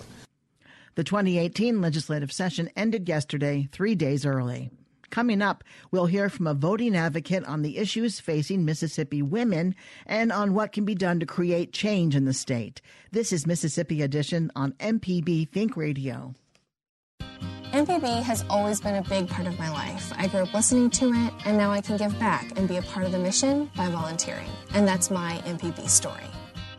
The 0.96 1.04
2018 1.04 1.80
legislative 1.80 2.32
session 2.32 2.70
ended 2.74 3.08
yesterday, 3.08 3.68
three 3.70 3.94
days 3.94 4.26
early. 4.26 4.70
Coming 5.10 5.40
up, 5.40 5.62
we'll 5.90 6.06
hear 6.06 6.28
from 6.28 6.46
a 6.46 6.54
voting 6.54 6.96
advocate 6.96 7.44
on 7.44 7.62
the 7.62 7.78
issues 7.78 8.18
facing 8.18 8.64
Mississippi 8.64 9.22
women 9.22 9.74
and 10.04 10.32
on 10.32 10.52
what 10.52 10.72
can 10.72 10.84
be 10.84 10.94
done 10.94 11.20
to 11.20 11.26
create 11.26 11.72
change 11.72 12.16
in 12.16 12.24
the 12.24 12.32
state. 12.32 12.80
This 13.12 13.32
is 13.32 13.46
Mississippi 13.46 14.02
Edition 14.02 14.50
on 14.56 14.72
MPB 14.72 15.48
Think 15.50 15.76
Radio. 15.76 16.34
MPB 17.76 18.22
has 18.22 18.42
always 18.48 18.80
been 18.80 18.94
a 18.94 19.02
big 19.02 19.28
part 19.28 19.46
of 19.46 19.58
my 19.58 19.68
life. 19.68 20.10
I 20.16 20.28
grew 20.28 20.44
up 20.44 20.54
listening 20.54 20.88
to 20.92 21.12
it, 21.12 21.32
and 21.44 21.58
now 21.58 21.70
I 21.70 21.82
can 21.82 21.98
give 21.98 22.18
back 22.18 22.58
and 22.58 22.66
be 22.66 22.78
a 22.78 22.82
part 22.82 23.04
of 23.04 23.12
the 23.12 23.18
mission 23.18 23.70
by 23.76 23.90
volunteering. 23.90 24.48
And 24.72 24.88
that's 24.88 25.10
my 25.10 25.42
MPB 25.44 25.86
story. 25.90 26.24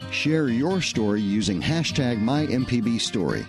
Share 0.10 0.48
your 0.48 0.82
story 0.82 1.22
using 1.22 1.62
hashtag 1.62 2.20
MyMPBStory. 2.20 3.46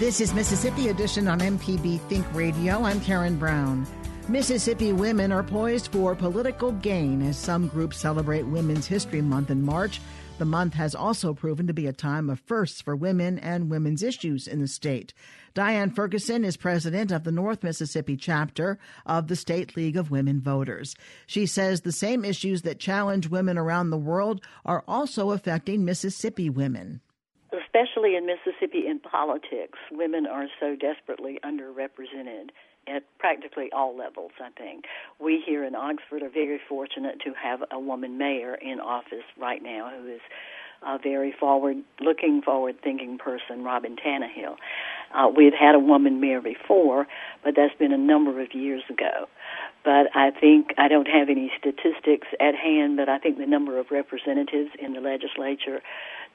This 0.00 0.20
is 0.20 0.34
Mississippi 0.34 0.88
Edition 0.88 1.28
on 1.28 1.38
MPB 1.38 2.00
Think 2.08 2.26
Radio. 2.34 2.82
I'm 2.82 3.00
Karen 3.00 3.38
Brown. 3.38 3.86
Mississippi 4.28 4.92
women 4.92 5.30
are 5.30 5.44
poised 5.44 5.92
for 5.92 6.16
political 6.16 6.72
gain 6.72 7.22
as 7.22 7.38
some 7.38 7.68
groups 7.68 7.96
celebrate 7.96 8.42
Women's 8.42 8.88
History 8.88 9.22
Month 9.22 9.50
in 9.50 9.64
March. 9.64 10.00
The 10.36 10.44
month 10.44 10.74
has 10.74 10.96
also 10.96 11.32
proven 11.32 11.68
to 11.68 11.72
be 11.72 11.86
a 11.86 11.92
time 11.92 12.28
of 12.28 12.40
firsts 12.40 12.80
for 12.80 12.96
women 12.96 13.38
and 13.38 13.70
women's 13.70 14.02
issues 14.02 14.48
in 14.48 14.60
the 14.60 14.66
state. 14.66 15.14
Dianne 15.54 15.94
Fergusson 15.94 16.44
is 16.44 16.56
president 16.56 17.12
of 17.12 17.22
the 17.22 17.30
North 17.30 17.62
Mississippi 17.62 18.16
chapter 18.16 18.76
of 19.06 19.28
the 19.28 19.36
State 19.36 19.76
League 19.76 19.96
of 19.96 20.10
Women 20.10 20.40
Voters. 20.40 20.96
She 21.28 21.46
says 21.46 21.82
the 21.82 21.92
same 21.92 22.24
issues 22.24 22.62
that 22.62 22.80
challenge 22.80 23.28
women 23.28 23.56
around 23.56 23.90
the 23.90 23.96
world 23.96 24.44
are 24.64 24.82
also 24.88 25.30
affecting 25.30 25.84
Mississippi 25.84 26.50
women. 26.50 27.00
Especially 27.52 28.16
in 28.16 28.26
Mississippi 28.26 28.88
in 28.88 28.98
politics, 28.98 29.78
women 29.92 30.26
are 30.26 30.48
so 30.58 30.74
desperately 30.74 31.38
underrepresented 31.44 32.50
at 32.86 33.02
practically 33.18 33.70
all 33.72 33.96
levels, 33.96 34.32
I 34.40 34.50
think. 34.58 34.84
We 35.18 35.42
here 35.44 35.64
in 35.64 35.74
Oxford 35.74 36.22
are 36.22 36.30
very 36.30 36.60
fortunate 36.68 37.20
to 37.24 37.32
have 37.40 37.60
a 37.70 37.78
woman 37.78 38.18
mayor 38.18 38.54
in 38.54 38.80
office 38.80 39.24
right 39.38 39.62
now 39.62 39.90
who 39.90 40.08
is 40.08 40.20
a 40.86 40.98
very 40.98 41.32
forward 41.32 41.78
looking, 42.00 42.42
forward 42.42 42.76
thinking 42.82 43.18
person, 43.18 43.64
Robin 43.64 43.96
Tannehill. 43.96 44.56
Uh, 45.14 45.28
we've 45.34 45.54
had 45.54 45.74
a 45.74 45.78
woman 45.78 46.20
mayor 46.20 46.40
before, 46.40 47.06
but 47.42 47.54
that's 47.56 47.74
been 47.78 47.92
a 47.92 47.98
number 47.98 48.40
of 48.42 48.54
years 48.54 48.82
ago. 48.90 49.26
But 49.84 50.14
I 50.14 50.30
think 50.30 50.74
I 50.76 50.88
don't 50.88 51.06
have 51.06 51.28
any 51.28 51.50
statistics 51.58 52.28
at 52.40 52.54
hand, 52.54 52.96
but 52.96 53.08
I 53.08 53.18
think 53.18 53.38
the 53.38 53.46
number 53.46 53.78
of 53.78 53.86
representatives 53.90 54.70
in 54.78 54.92
the 54.92 55.00
legislature 55.00 55.80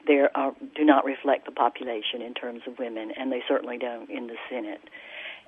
there 0.07 0.35
are, 0.35 0.53
do 0.75 0.85
not 0.85 1.03
reflect 1.03 1.45
the 1.45 1.51
population 1.51 2.21
in 2.21 2.33
terms 2.33 2.61
of 2.67 2.79
women, 2.79 3.11
and 3.17 3.31
they 3.31 3.43
certainly 3.47 3.77
don't 3.77 4.09
in 4.09 4.27
the 4.27 4.35
Senate. 4.49 4.81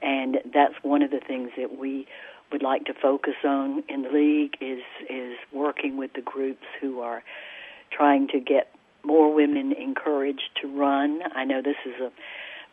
And 0.02 0.40
that's 0.54 0.76
one 0.82 1.02
of 1.02 1.12
the 1.12 1.20
things 1.20 1.52
that 1.58 1.78
we 1.78 2.08
would 2.52 2.64
like 2.64 2.86
to 2.86 2.94
focus 2.94 3.36
on 3.44 3.84
in 3.88 4.02
the 4.02 4.10
league 4.10 4.56
is 4.60 4.82
is 5.10 5.38
working 5.54 5.98
with 5.98 6.12
the 6.14 6.22
groups 6.22 6.66
who 6.82 7.00
are 7.00 7.24
trying 7.92 8.28
to 8.30 8.40
get 8.40 8.74
more 9.04 9.34
women 9.34 9.74
encouraged 9.74 10.50
to 10.62 10.68
run. 10.68 11.22
I 11.36 11.46
know 11.46 11.62
this 11.62 11.78
is 11.86 12.00
a 12.02 12.12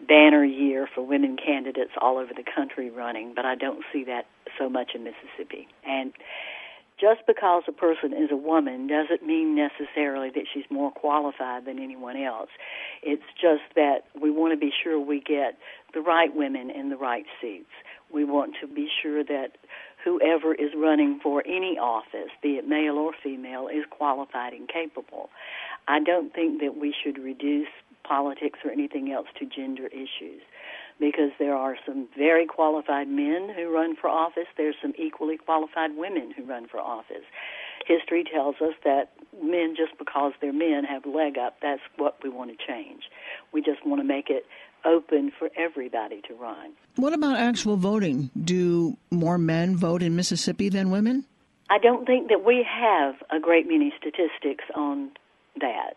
banner 0.06 0.44
year 0.44 0.88
for 0.92 1.02
women 1.04 1.36
candidates 1.36 1.92
all 2.00 2.18
over 2.18 2.32
the 2.34 2.44
country 2.54 2.90
running, 2.90 3.32
but 3.34 3.44
I 3.44 3.54
don't 3.54 3.82
see 3.92 4.04
that 4.04 4.26
so 4.58 4.68
much 4.68 4.92
in 4.94 5.04
Mississippi. 5.04 5.68
And 5.86 6.12
just 7.00 7.20
because 7.26 7.62
a 7.68 7.72
person 7.72 8.12
is 8.12 8.30
a 8.30 8.36
woman 8.36 8.88
doesn't 8.88 9.24
mean 9.24 9.54
necessarily 9.54 10.30
that 10.30 10.44
she's 10.52 10.64
more 10.70 10.90
qualified 10.90 11.64
than 11.64 11.78
anyone 11.78 12.16
else. 12.16 12.50
It's 13.02 13.22
just 13.40 13.62
that 13.76 14.04
we 14.20 14.30
want 14.30 14.52
to 14.52 14.58
be 14.58 14.72
sure 14.82 14.98
we 14.98 15.20
get 15.20 15.58
the 15.94 16.00
right 16.00 16.34
women 16.34 16.70
in 16.70 16.90
the 16.90 16.96
right 16.96 17.24
seats. 17.40 17.70
We 18.12 18.24
want 18.24 18.54
to 18.60 18.66
be 18.66 18.88
sure 19.02 19.22
that 19.24 19.58
whoever 20.04 20.54
is 20.54 20.70
running 20.76 21.20
for 21.22 21.42
any 21.46 21.78
office, 21.78 22.30
be 22.42 22.52
it 22.54 22.66
male 22.66 22.96
or 22.96 23.12
female, 23.22 23.68
is 23.68 23.84
qualified 23.90 24.52
and 24.52 24.68
capable. 24.68 25.30
I 25.86 26.00
don't 26.00 26.32
think 26.34 26.60
that 26.60 26.76
we 26.76 26.94
should 27.02 27.18
reduce 27.18 27.68
politics 28.02 28.58
or 28.64 28.70
anything 28.70 29.12
else 29.12 29.28
to 29.38 29.46
gender 29.46 29.86
issues 29.88 30.42
because 31.00 31.30
there 31.38 31.54
are 31.54 31.76
some 31.86 32.08
very 32.16 32.46
qualified 32.46 33.08
men 33.08 33.50
who 33.54 33.72
run 33.72 33.96
for 33.96 34.08
office. 34.08 34.46
There's 34.56 34.76
some 34.82 34.92
equally 34.98 35.36
qualified 35.36 35.96
women 35.96 36.32
who 36.36 36.44
run 36.44 36.66
for 36.68 36.80
office. 36.80 37.24
History 37.86 38.24
tells 38.24 38.56
us 38.56 38.74
that 38.84 39.12
men, 39.42 39.74
just 39.76 39.96
because 39.98 40.32
they're 40.40 40.52
men, 40.52 40.84
have 40.84 41.04
a 41.04 41.08
leg 41.08 41.38
up. 41.38 41.56
That's 41.62 41.80
what 41.96 42.22
we 42.22 42.28
want 42.28 42.50
to 42.50 42.66
change. 42.66 43.04
We 43.52 43.62
just 43.62 43.86
want 43.86 44.00
to 44.00 44.04
make 44.04 44.28
it 44.28 44.44
open 44.84 45.32
for 45.38 45.50
everybody 45.56 46.20
to 46.28 46.34
run. 46.34 46.72
What 46.96 47.12
about 47.12 47.38
actual 47.38 47.76
voting? 47.76 48.30
Do 48.38 48.96
more 49.10 49.38
men 49.38 49.76
vote 49.76 50.02
in 50.02 50.16
Mississippi 50.16 50.68
than 50.68 50.90
women? 50.90 51.24
I 51.70 51.78
don't 51.78 52.06
think 52.06 52.28
that 52.28 52.44
we 52.44 52.66
have 52.68 53.16
a 53.30 53.40
great 53.40 53.68
many 53.68 53.92
statistics 53.98 54.64
on 54.74 55.10
that. 55.60 55.96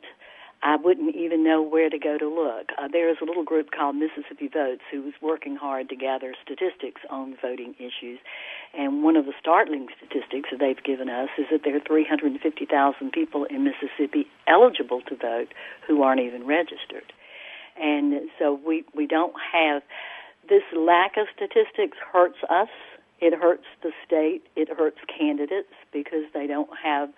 I 0.64 0.76
wouldn't 0.76 1.16
even 1.16 1.44
know 1.44 1.62
where 1.62 1.90
to 1.90 1.98
go 1.98 2.20
to 2.20 2.28
look. 2.28 2.70
Uh, 2.78 2.88
there 2.88 3.10
is 3.10 3.18
a 3.22 3.26
little 3.26 3.44
group 3.44 3.72
called 3.72 3.96
Mississippi 3.96 4.48
Votes 4.48 4.82
who 4.92 5.08
is 5.08 5.14
working 5.20 5.56
hard 5.56 5.90
to 5.90 5.96
gather 5.96 6.36
statistics 6.44 7.02
on 7.10 7.36
voting 7.42 7.74
issues. 7.80 8.20
And 8.78 9.04
one 9.04 9.16
of 9.16 9.26
the 9.26 9.34
startling 9.40 9.88
statistics 9.98 10.50
that 10.52 10.60
they've 10.60 10.84
given 10.84 11.10
us 11.10 11.30
is 11.40 11.46
that 11.52 11.62
there 11.64 11.76
are 11.76 11.80
350,000 11.80 13.12
people 13.12 13.46
in 13.46 13.64
Mississippi 13.64 14.28
eligible 14.48 15.02
to 15.08 15.16
vote 15.16 15.48
who 15.88 16.04
aren't 16.04 16.22
even 16.22 16.46
registered. 16.46 17.12
And 17.82 18.30
so 18.38 18.60
we, 18.66 18.84
we 18.96 19.08
don't 19.08 19.34
have 19.52 19.82
this 20.48 20.64
lack 20.78 21.18
of 21.18 21.26
statistics 21.36 21.98
hurts 22.14 22.38
us. 22.50 22.70
It 23.20 23.34
hurts 23.34 23.66
the 23.82 23.92
state. 24.06 24.44
It 24.56 24.70
hurts 24.70 24.98
candidates 25.08 25.74
because 25.92 26.26
they 26.36 26.46
don't 26.46 26.70
have 26.84 27.10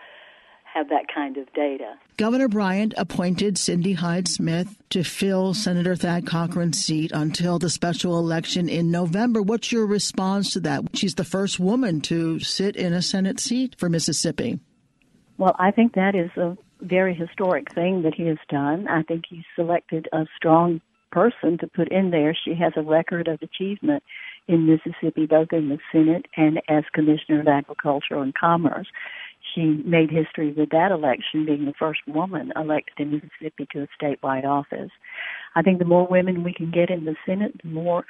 have 0.73 0.89
that 0.89 1.05
kind 1.13 1.37
of 1.37 1.51
data. 1.53 1.95
Governor 2.17 2.47
Bryant 2.47 2.93
appointed 2.97 3.57
Cindy 3.57 3.93
Hyde 3.93 4.27
Smith 4.27 4.75
to 4.89 5.03
fill 5.03 5.53
Senator 5.53 5.95
Thad 5.95 6.25
Cochran's 6.25 6.79
seat 6.79 7.11
until 7.13 7.59
the 7.59 7.69
special 7.69 8.17
election 8.17 8.69
in 8.69 8.91
November. 8.91 9.41
What's 9.41 9.71
your 9.71 9.85
response 9.85 10.51
to 10.53 10.59
that? 10.61 10.83
She's 10.93 11.15
the 11.15 11.23
first 11.23 11.59
woman 11.59 12.01
to 12.01 12.39
sit 12.39 12.75
in 12.75 12.93
a 12.93 13.01
Senate 13.01 13.39
seat 13.39 13.75
for 13.77 13.89
Mississippi. 13.89 14.59
Well, 15.37 15.55
I 15.59 15.71
think 15.71 15.93
that 15.93 16.15
is 16.15 16.31
a 16.37 16.57
very 16.81 17.15
historic 17.15 17.73
thing 17.73 18.01
that 18.03 18.13
he 18.15 18.23
has 18.27 18.37
done. 18.49 18.87
I 18.87 19.03
think 19.03 19.25
he 19.29 19.43
selected 19.55 20.07
a 20.11 20.25
strong 20.35 20.81
person 21.11 21.57
to 21.59 21.67
put 21.67 21.89
in 21.89 22.09
there. 22.09 22.35
She 22.35 22.55
has 22.55 22.73
a 22.75 22.81
record 22.81 23.27
of 23.27 23.39
achievement 23.41 24.03
in 24.47 24.65
Mississippi, 24.65 25.25
both 25.25 25.53
in 25.53 25.69
the 25.69 25.77
Senate 25.91 26.25
and 26.35 26.61
as 26.67 26.83
Commissioner 26.93 27.41
of 27.41 27.47
Agriculture 27.47 28.17
and 28.17 28.33
Commerce 28.33 28.87
she 29.53 29.81
made 29.85 30.09
history 30.09 30.51
with 30.51 30.69
that 30.69 30.91
election 30.91 31.45
being 31.45 31.65
the 31.65 31.73
first 31.77 32.01
woman 32.07 32.51
elected 32.55 32.99
in 32.99 33.11
Mississippi 33.11 33.67
to 33.71 33.83
a 33.83 33.87
statewide 34.03 34.45
office. 34.45 34.91
I 35.55 35.61
think 35.61 35.79
the 35.79 35.85
more 35.85 36.07
women 36.07 36.43
we 36.43 36.53
can 36.53 36.71
get 36.71 36.89
in 36.89 37.05
the 37.05 37.15
Senate, 37.25 37.53
the 37.63 37.69
more 37.69 38.05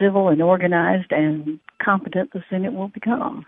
civil 0.00 0.28
and 0.28 0.42
organized 0.42 1.10
and 1.10 1.58
competent 1.82 2.32
the 2.32 2.44
Senate 2.50 2.72
will 2.72 2.88
become. 2.88 3.44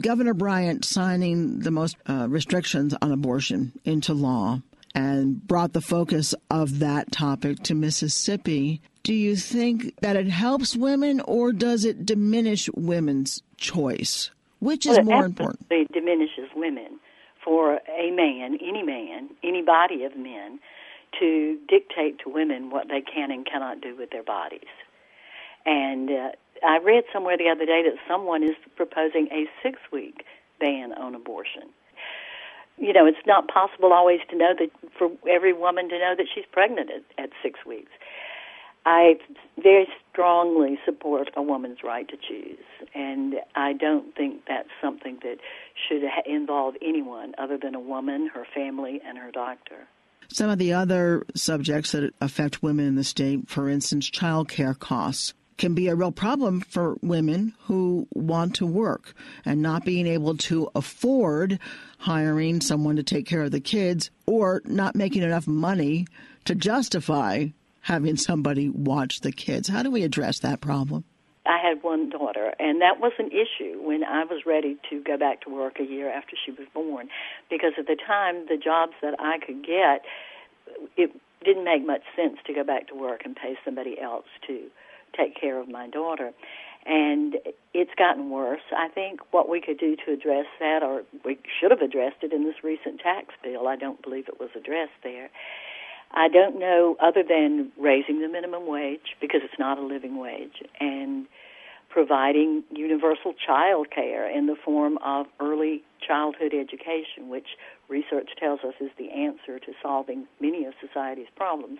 Governor 0.00 0.34
Bryant 0.34 0.84
signing 0.84 1.60
the 1.60 1.70
most 1.70 1.96
uh, 2.08 2.26
restrictions 2.28 2.94
on 3.00 3.12
abortion 3.12 3.72
into 3.84 4.12
law 4.12 4.60
and 4.94 5.46
brought 5.46 5.72
the 5.72 5.80
focus 5.80 6.34
of 6.50 6.80
that 6.80 7.12
topic 7.12 7.62
to 7.64 7.74
Mississippi. 7.74 8.80
Do 9.02 9.14
you 9.14 9.36
think 9.36 9.96
that 10.00 10.16
it 10.16 10.28
helps 10.28 10.76
women 10.76 11.20
or 11.20 11.52
does 11.52 11.84
it 11.84 12.06
diminish 12.06 12.68
women's 12.74 13.42
choice? 13.56 14.30
Which 14.60 14.86
is 14.86 14.96
well, 14.96 15.04
more 15.04 15.24
important? 15.26 15.66
It 15.70 15.92
diminishes 15.92 16.38
women. 16.38 16.43
For 17.44 17.80
a 17.88 18.10
man, 18.10 18.58
any 18.62 18.82
man, 18.82 19.28
any 19.42 19.62
body 19.62 20.04
of 20.04 20.16
men, 20.16 20.58
to 21.20 21.58
dictate 21.68 22.18
to 22.20 22.30
women 22.30 22.70
what 22.70 22.88
they 22.88 23.00
can 23.00 23.30
and 23.30 23.46
cannot 23.46 23.80
do 23.80 23.94
with 23.96 24.10
their 24.10 24.22
bodies. 24.22 24.60
And 25.66 26.10
uh, 26.10 26.30
I 26.66 26.78
read 26.78 27.04
somewhere 27.12 27.36
the 27.36 27.48
other 27.48 27.66
day 27.66 27.82
that 27.84 27.96
someone 28.08 28.42
is 28.42 28.56
proposing 28.76 29.28
a 29.30 29.46
six 29.62 29.78
week 29.92 30.24
ban 30.60 30.92
on 30.92 31.14
abortion. 31.14 31.64
You 32.76 32.92
know, 32.92 33.06
it's 33.06 33.24
not 33.26 33.46
possible 33.48 33.92
always 33.92 34.20
to 34.30 34.36
know 34.36 34.52
that 34.58 34.70
for 34.98 35.10
every 35.28 35.52
woman 35.52 35.88
to 35.90 35.98
know 35.98 36.14
that 36.16 36.26
she's 36.34 36.44
pregnant 36.50 36.90
at, 36.90 37.22
at 37.22 37.30
six 37.42 37.60
weeks. 37.64 37.90
I 38.86 39.14
very 39.62 39.88
strongly 40.10 40.78
support 40.84 41.30
a 41.36 41.42
woman's 41.42 41.78
right 41.82 42.06
to 42.08 42.16
choose, 42.16 42.58
and 42.94 43.36
I 43.54 43.72
don't 43.72 44.14
think 44.14 44.42
that's 44.46 44.68
something 44.82 45.18
that 45.22 45.38
should 45.88 46.02
involve 46.26 46.74
anyone 46.82 47.34
other 47.38 47.56
than 47.56 47.74
a 47.74 47.80
woman, 47.80 48.30
her 48.34 48.46
family, 48.54 49.00
and 49.06 49.16
her 49.16 49.30
doctor. 49.30 49.86
Some 50.28 50.50
of 50.50 50.58
the 50.58 50.72
other 50.72 51.24
subjects 51.34 51.92
that 51.92 52.12
affect 52.20 52.62
women 52.62 52.86
in 52.86 52.94
the 52.94 53.04
state, 53.04 53.48
for 53.48 53.68
instance, 53.68 54.08
child 54.08 54.48
care 54.48 54.74
costs, 54.74 55.34
can 55.56 55.74
be 55.74 55.88
a 55.88 55.94
real 55.94 56.12
problem 56.12 56.60
for 56.60 56.96
women 57.00 57.54
who 57.62 58.08
want 58.12 58.56
to 58.56 58.66
work 58.66 59.14
and 59.44 59.62
not 59.62 59.84
being 59.84 60.06
able 60.06 60.36
to 60.36 60.68
afford 60.74 61.58
hiring 61.98 62.60
someone 62.60 62.96
to 62.96 63.02
take 63.02 63.26
care 63.26 63.42
of 63.42 63.52
the 63.52 63.60
kids 63.60 64.10
or 64.26 64.62
not 64.64 64.96
making 64.96 65.22
enough 65.22 65.46
money 65.46 66.06
to 66.44 66.54
justify 66.54 67.46
having 67.84 68.16
somebody 68.16 68.68
watch 68.68 69.20
the 69.20 69.32
kids. 69.32 69.68
How 69.68 69.82
do 69.82 69.90
we 69.90 70.02
address 70.02 70.40
that 70.40 70.60
problem? 70.60 71.04
I 71.46 71.58
had 71.62 71.82
one 71.82 72.08
daughter, 72.08 72.54
and 72.58 72.80
that 72.80 73.00
was 73.00 73.12
an 73.18 73.28
issue 73.30 73.78
when 73.82 74.02
I 74.02 74.24
was 74.24 74.46
ready 74.46 74.78
to 74.88 75.02
go 75.02 75.18
back 75.18 75.42
to 75.42 75.50
work 75.50 75.78
a 75.78 75.84
year 75.84 76.10
after 76.10 76.36
she 76.42 76.52
was 76.52 76.66
born, 76.72 77.08
because 77.50 77.72
at 77.78 77.86
the 77.86 77.96
time 77.96 78.46
the 78.48 78.56
jobs 78.56 78.94
that 79.02 79.14
I 79.18 79.36
could 79.44 79.62
get, 79.64 80.04
it 80.96 81.10
didn't 81.44 81.64
make 81.64 81.84
much 81.86 82.00
sense 82.16 82.38
to 82.46 82.54
go 82.54 82.64
back 82.64 82.88
to 82.88 82.94
work 82.94 83.20
and 83.26 83.36
pay 83.36 83.56
somebody 83.62 84.00
else 84.00 84.24
to 84.46 84.62
take 85.14 85.38
care 85.38 85.60
of 85.60 85.68
my 85.68 85.86
daughter. 85.88 86.32
And 86.86 87.36
it's 87.74 87.94
gotten 87.98 88.30
worse. 88.30 88.64
I 88.74 88.88
think 88.88 89.20
what 89.30 89.48
we 89.48 89.60
could 89.60 89.78
do 89.78 89.96
to 90.06 90.12
address 90.12 90.46
that, 90.60 90.82
or 90.82 91.02
we 91.26 91.38
should 91.60 91.70
have 91.70 91.82
addressed 91.82 92.22
it 92.22 92.32
in 92.32 92.44
this 92.44 92.64
recent 92.64 93.00
tax 93.00 93.34
bill, 93.42 93.68
I 93.68 93.76
don't 93.76 94.00
believe 94.02 94.28
it 94.28 94.40
was 94.40 94.50
addressed 94.56 94.96
there, 95.02 95.28
I 96.14 96.28
don't 96.28 96.58
know 96.58 96.96
other 97.02 97.24
than 97.28 97.72
raising 97.78 98.20
the 98.20 98.28
minimum 98.28 98.66
wage 98.66 99.16
because 99.20 99.40
it's 99.44 99.58
not 99.58 99.78
a 99.78 99.82
living 99.82 100.16
wage 100.16 100.62
and 100.80 101.26
providing 101.90 102.64
universal 102.70 103.34
child 103.46 103.88
care 103.94 104.28
in 104.28 104.46
the 104.46 104.56
form 104.64 104.98
of 105.04 105.26
early 105.40 105.82
childhood 106.04 106.52
education, 106.52 107.28
which 107.28 107.46
research 107.88 108.30
tells 108.38 108.60
us 108.60 108.74
is 108.80 108.90
the 108.98 109.10
answer 109.10 109.58
to 109.60 109.72
solving 109.82 110.26
many 110.40 110.64
of 110.64 110.74
society's 110.80 111.28
problems. 111.36 111.78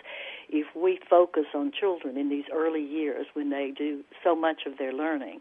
If 0.49 0.67
we 0.77 1.01
focus 1.11 1.47
on 1.55 1.73
children 1.79 2.17
in 2.17 2.29
these 2.29 2.45
early 2.53 2.85
years 2.85 3.27
when 3.35 3.51
they 3.51 3.73
do 3.77 4.03
so 4.23 4.37
much 4.37 4.63
of 4.67 4.79
their 4.79 4.93
learning 4.93 5.41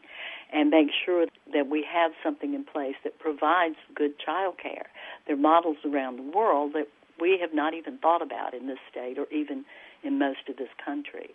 and 0.52 0.70
make 0.70 0.90
sure 1.06 1.28
that 1.54 1.70
we 1.70 1.86
have 1.92 2.12
something 2.24 2.54
in 2.54 2.64
place 2.64 2.96
that 3.04 3.20
provides 3.20 3.76
good 3.96 4.18
child 4.20 4.56
care, 4.62 4.88
there 5.28 5.36
are 5.36 5.40
models 5.40 5.78
around 5.86 6.18
the 6.18 6.36
world 6.36 6.74
that 6.74 6.88
we 7.24 7.38
have 7.40 7.54
not 7.54 7.74
even 7.74 7.98
thought 8.00 8.22
about 8.22 8.54
in 8.54 8.68
this 8.68 8.80
state 8.92 9.18
or 9.18 9.28
even 9.32 9.64
in 10.04 10.20
most 10.20 10.50
of 10.50 10.58
this 10.58 10.68
country. 10.84 11.30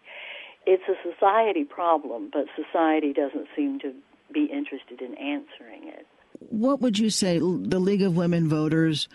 It's 0.67 0.83
a 0.87 0.97
society 1.03 1.65
problem, 1.65 2.29
but 2.31 2.45
society 2.55 3.15
doesn't 3.15 3.47
seem 3.57 3.81
to 3.81 3.95
be 4.31 4.51
interested 4.53 5.01
in 5.01 5.15
answering 5.15 5.89
it. 5.89 6.07
What 6.51 6.83
would 6.83 6.99
you 6.99 7.09
say 7.09 7.39
the 7.39 7.79
League 7.79 8.03
of 8.03 8.15
Women 8.15 8.51
Voters 8.51 9.09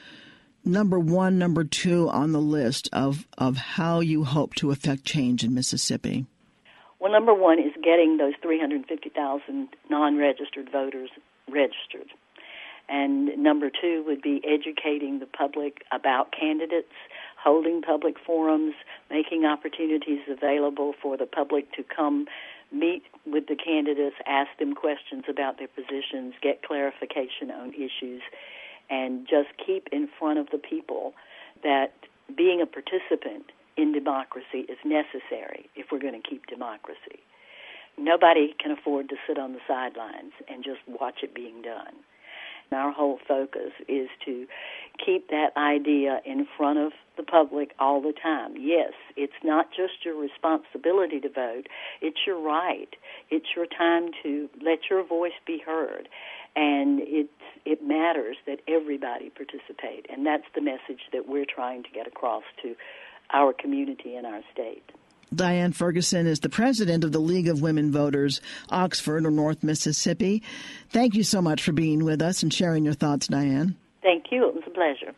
number 0.66 0.98
1 0.98 1.38
number 1.38 1.64
2 1.64 2.10
on 2.10 2.32
the 2.32 2.42
list 2.42 2.90
of 2.92 3.28
of 3.38 3.56
how 3.58 4.00
you 4.00 4.24
hope 4.24 4.56
to 4.56 4.72
affect 4.72 5.06
change 5.06 5.44
in 5.44 5.54
Mississippi? 5.54 6.26
Well, 7.00 7.12
number 7.12 7.36
1 7.36 7.60
is 7.60 7.74
getting 7.84 8.18
those 8.18 8.34
350,000 8.42 9.68
non-registered 9.92 10.72
voters 10.72 11.12
registered. 11.48 12.10
And 12.90 13.38
number 13.38 13.70
two 13.70 14.04
would 14.06 14.22
be 14.22 14.42
educating 14.46 15.20
the 15.20 15.26
public 15.26 15.84
about 15.92 16.32
candidates, 16.38 16.94
holding 17.42 17.82
public 17.82 18.16
forums, 18.26 18.76
making 19.10 19.46
opportunities 19.46 20.22
available 20.30 20.94
for 21.02 21.18
the 21.18 21.26
public 21.26 21.72
to 21.74 21.84
come 21.84 22.28
meet 22.72 23.04
with 23.26 23.48
the 23.48 23.56
candidates, 23.56 24.16
ask 24.26 24.50
them 24.60 24.74
questions 24.74 25.24
about 25.30 25.58
their 25.60 25.68
positions, 25.68 26.34
get 26.42 26.64
clarification 26.64 27.52
on 27.52 27.74
issues, 27.74 28.22
and 28.90 29.28
just 29.30 29.50
keep 29.66 29.88
in 29.92 30.10
front 30.20 30.40
of 30.40 30.48
the 30.52 30.58
people 30.58 31.14
that 31.64 31.94
being 32.36 32.62
a 32.62 32.66
participant 32.66 33.52
in 33.78 33.92
democracy 33.92 34.66
is 34.70 34.78
necessary 34.84 35.70
if 35.76 35.88
we're 35.92 36.00
going 36.00 36.20
to 36.20 36.30
keep 36.30 36.46
democracy. 36.48 37.20
Nobody 37.98 38.56
can 38.60 38.72
afford 38.72 39.10
to 39.10 39.16
sit 39.28 39.38
on 39.38 39.54
the 39.54 39.60
sidelines 39.68 40.34
and 40.48 40.64
just 40.64 40.80
watch 40.88 41.20
it 41.22 41.34
being 41.34 41.62
done. 41.62 41.94
Our 42.74 42.92
whole 42.92 43.20
focus 43.28 43.72
is 43.88 44.10
to 44.26 44.46
keep 45.04 45.30
that 45.30 45.50
idea 45.58 46.20
in 46.26 46.48
front 46.58 46.80
of 46.80 46.92
the 47.18 47.24
public 47.24 47.72
all 47.80 48.02
the 48.02 48.14
time. 48.14 48.56
Yes, 48.58 48.94
it's 49.16 49.34
not 49.44 49.70
just 49.70 50.04
your 50.04 50.20
responsibility 50.20 51.20
to 51.20 51.30
vote, 51.30 51.68
it's 52.02 52.20
your 52.26 52.40
right. 52.40 52.96
It's 53.30 53.48
your 53.56 53.66
time 53.66 54.10
to 54.24 54.50
let 54.64 54.80
your 54.90 55.06
voice 55.06 55.34
be 55.46 55.62
heard. 55.66 56.10
And 56.56 57.00
it 57.02 57.30
it 57.66 57.84
matters 57.84 58.38
that 58.46 58.60
everybody 58.68 59.30
participate, 59.30 60.06
and 60.12 60.26
that's 60.26 60.44
the 60.54 60.62
message 60.62 61.02
that 61.12 61.28
we're 61.28 61.46
trying 61.46 61.84
to 61.84 61.90
get 61.90 62.08
across 62.08 62.44
to 62.62 62.76
our 63.32 63.54
community 63.54 64.16
and 64.16 64.28
our 64.28 64.42
state. 64.52 64.84
Dianne 65.36 65.74
Fergusson 65.74 66.26
is 66.26 66.40
the 66.40 66.50
president 66.50 67.04
of 67.04 67.12
the 67.12 67.20
League 67.20 67.48
of 67.48 67.62
Women 67.62 67.92
Voters, 67.92 68.42
Oxford 68.70 69.26
or 69.26 69.32
North 69.32 69.64
Mississippi. 69.64 70.44
Thank 70.90 71.16
you 71.16 71.24
so 71.24 71.42
much 71.42 71.64
for 71.64 71.72
being 71.72 72.04
with 72.04 72.22
us 72.22 72.44
and 72.44 72.54
sharing 72.54 72.86
your 72.86 72.94
thoughts, 72.94 73.28
Dianne. 73.28 73.76
Thank 74.02 74.26
you. 74.32 74.48
It 74.48 74.56
was 74.56 74.64
a 74.68 74.72
pleasure. 74.72 75.16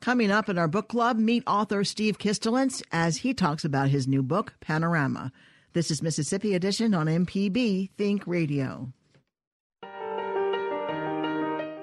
Coming 0.00 0.30
up 0.30 0.48
in 0.48 0.58
our 0.58 0.68
book 0.68 0.88
club, 0.88 1.18
meet 1.18 1.42
author 1.46 1.82
Steve 1.84 2.18
Kistulentz 2.18 2.82
as 2.92 3.18
he 3.18 3.34
talks 3.34 3.64
about 3.64 3.88
his 3.88 4.06
new 4.06 4.22
book, 4.22 4.54
Panorama. 4.60 5.32
This 5.72 5.90
is 5.90 6.02
Mississippi 6.02 6.54
Edition 6.54 6.94
on 6.94 7.06
MPB 7.06 7.90
Think 7.96 8.26
Radio. 8.26 8.92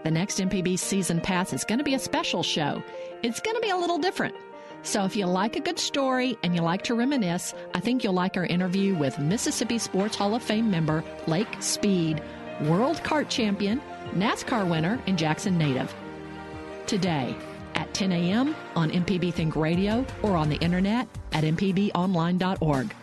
The 0.05 0.11
next 0.11 0.39
MPB 0.39 0.77
season 0.77 1.19
pass 1.19 1.51
is 1.51 1.63
going 1.63 1.79
to 1.79 1.83
be 1.83 1.95
a 1.95 1.99
special 1.99 2.43
show. 2.43 2.81
It's 3.23 3.39
going 3.39 3.55
to 3.55 3.61
be 3.61 3.71
a 3.71 3.77
little 3.77 3.97
different. 3.97 4.35
So 4.85 5.03
if 5.03 5.15
you 5.15 5.25
like 5.25 5.55
a 5.55 5.59
good 5.59 5.79
story 5.79 6.37
and 6.43 6.55
you 6.55 6.61
like 6.61 6.83
to 6.83 6.93
reminisce, 6.93 7.55
I 7.73 7.79
think 7.79 8.03
you'll 8.03 8.13
like 8.13 8.37
our 8.37 8.45
interview 8.45 8.95
with 8.95 9.17
Mississippi 9.17 9.79
Sports 9.79 10.15
Hall 10.15 10.35
of 10.35 10.43
Fame 10.43 10.69
member 10.69 11.03
Lake 11.25 11.47
Speed, 11.59 12.21
world 12.61 12.97
kart 12.97 13.27
champion, 13.27 13.81
NASCAR 14.11 14.69
winner, 14.69 15.01
and 15.07 15.17
Jackson 15.17 15.57
native. 15.57 15.93
Today 16.85 17.35
at 17.73 17.91
10 17.95 18.11
a.m. 18.11 18.55
on 18.75 18.91
MPB 18.91 19.33
Think 19.33 19.55
Radio 19.55 20.05
or 20.21 20.37
on 20.37 20.49
the 20.49 20.57
internet 20.57 21.07
at 21.33 21.43
mpbonline.org. 21.43 22.95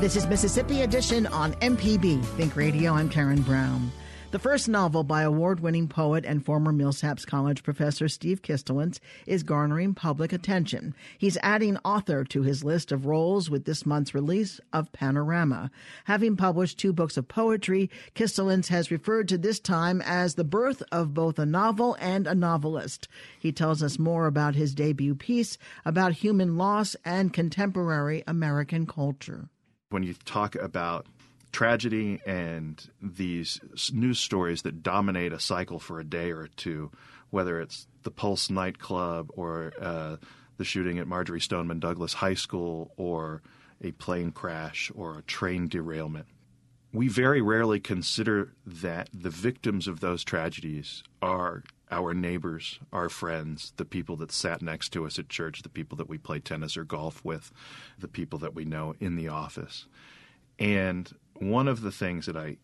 This 0.00 0.16
is 0.16 0.26
Mississippi 0.26 0.80
Edition 0.80 1.26
on 1.26 1.52
MPB 1.56 2.24
Think 2.24 2.56
Radio. 2.56 2.94
I'm 2.94 3.10
Karen 3.10 3.42
Brown. 3.42 3.92
The 4.32 4.38
first 4.38 4.66
novel 4.66 5.04
by 5.04 5.24
award 5.24 5.60
winning 5.60 5.88
poet 5.88 6.24
and 6.24 6.42
former 6.42 6.72
Millsaps 6.72 7.26
College 7.26 7.62
professor 7.62 8.08
Steve 8.08 8.40
Kistulentz 8.40 8.98
is 9.26 9.42
garnering 9.42 9.92
public 9.92 10.32
attention. 10.32 10.94
He's 11.18 11.36
adding 11.42 11.76
author 11.84 12.24
to 12.24 12.40
his 12.40 12.64
list 12.64 12.92
of 12.92 13.04
roles 13.04 13.50
with 13.50 13.66
this 13.66 13.84
month's 13.84 14.14
release 14.14 14.58
of 14.72 14.90
Panorama. 14.90 15.70
Having 16.06 16.38
published 16.38 16.78
two 16.78 16.94
books 16.94 17.18
of 17.18 17.28
poetry, 17.28 17.90
Kistulentz 18.14 18.68
has 18.68 18.90
referred 18.90 19.28
to 19.28 19.36
this 19.36 19.60
time 19.60 20.00
as 20.00 20.36
the 20.36 20.44
birth 20.44 20.82
of 20.90 21.12
both 21.12 21.38
a 21.38 21.44
novel 21.44 21.94
and 22.00 22.26
a 22.26 22.34
novelist. 22.34 23.08
He 23.38 23.52
tells 23.52 23.82
us 23.82 23.98
more 23.98 24.26
about 24.26 24.54
his 24.54 24.74
debut 24.74 25.14
piece 25.14 25.58
about 25.84 26.12
human 26.12 26.56
loss 26.56 26.96
and 27.04 27.34
contemporary 27.34 28.24
American 28.26 28.86
culture. 28.86 29.50
When 29.90 30.02
you 30.02 30.14
talk 30.24 30.54
about 30.54 31.06
tragedy 31.52 32.20
and 32.26 32.90
these 33.00 33.60
news 33.92 34.18
stories 34.18 34.62
that 34.62 34.82
dominate 34.82 35.32
a 35.32 35.40
cycle 35.40 35.78
for 35.78 36.00
a 36.00 36.04
day 36.04 36.30
or 36.30 36.48
two, 36.56 36.90
whether 37.30 37.60
it's 37.60 37.86
the 38.02 38.10
Pulse 38.10 38.50
nightclub 38.50 39.30
or 39.34 39.72
uh, 39.80 40.16
the 40.56 40.64
shooting 40.64 40.98
at 40.98 41.06
Marjory 41.06 41.40
Stoneman 41.40 41.80
Douglas 41.80 42.14
High 42.14 42.34
School 42.34 42.90
or 42.96 43.42
a 43.82 43.92
plane 43.92 44.30
crash 44.30 44.90
or 44.94 45.18
a 45.18 45.22
train 45.22 45.68
derailment. 45.68 46.26
We 46.92 47.08
very 47.08 47.40
rarely 47.40 47.80
consider 47.80 48.52
that 48.66 49.08
the 49.14 49.30
victims 49.30 49.88
of 49.88 50.00
those 50.00 50.24
tragedies 50.24 51.02
are 51.22 51.62
our 51.90 52.14
neighbors, 52.14 52.78
our 52.92 53.08
friends, 53.08 53.72
the 53.76 53.84
people 53.84 54.16
that 54.16 54.32
sat 54.32 54.62
next 54.62 54.90
to 54.90 55.06
us 55.06 55.18
at 55.18 55.28
church, 55.28 55.62
the 55.62 55.68
people 55.68 55.96
that 55.98 56.08
we 56.08 56.18
play 56.18 56.38
tennis 56.38 56.76
or 56.76 56.84
golf 56.84 57.24
with, 57.24 57.50
the 57.98 58.08
people 58.08 58.38
that 58.40 58.54
we 58.54 58.64
know 58.64 58.94
in 59.00 59.16
the 59.16 59.28
office. 59.28 59.86
And 60.58 61.10
one 61.50 61.68
of 61.68 61.80
the 61.80 61.92
things 61.92 62.26
that 62.26 62.36
I 62.36 62.58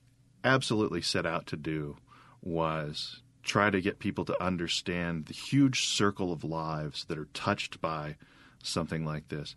absolutely 0.44 1.02
set 1.02 1.26
out 1.26 1.46
to 1.48 1.56
do 1.56 1.96
was 2.42 3.22
try 3.42 3.70
to 3.70 3.80
get 3.80 3.98
people 3.98 4.24
to 4.26 4.42
understand 4.42 5.26
the 5.26 5.34
huge 5.34 5.86
circle 5.86 6.32
of 6.32 6.44
lives 6.44 7.04
that 7.06 7.18
are 7.18 7.28
touched 7.34 7.80
by 7.80 8.16
something 8.62 9.04
like 9.04 9.28
this. 9.28 9.56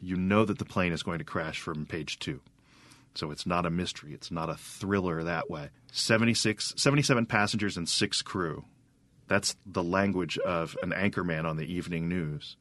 You 0.00 0.16
know 0.16 0.44
that 0.44 0.58
the 0.58 0.64
plane 0.64 0.92
is 0.92 1.02
going 1.02 1.18
to 1.18 1.24
crash 1.24 1.60
from 1.60 1.86
page 1.86 2.18
two. 2.18 2.40
So 3.14 3.30
it's 3.30 3.46
not 3.46 3.66
a 3.66 3.70
mystery. 3.70 4.14
It's 4.14 4.30
not 4.30 4.48
a 4.48 4.56
thriller 4.56 5.22
that 5.24 5.50
way. 5.50 5.70
76, 5.92 6.74
77 6.76 7.26
passengers 7.26 7.76
and 7.76 7.88
six 7.88 8.22
crew. 8.22 8.64
That's 9.26 9.56
the 9.66 9.82
language 9.82 10.38
of 10.38 10.76
an 10.82 10.90
anchorman 10.90 11.44
on 11.44 11.56
the 11.56 11.72
evening 11.72 12.08
news. 12.08 12.56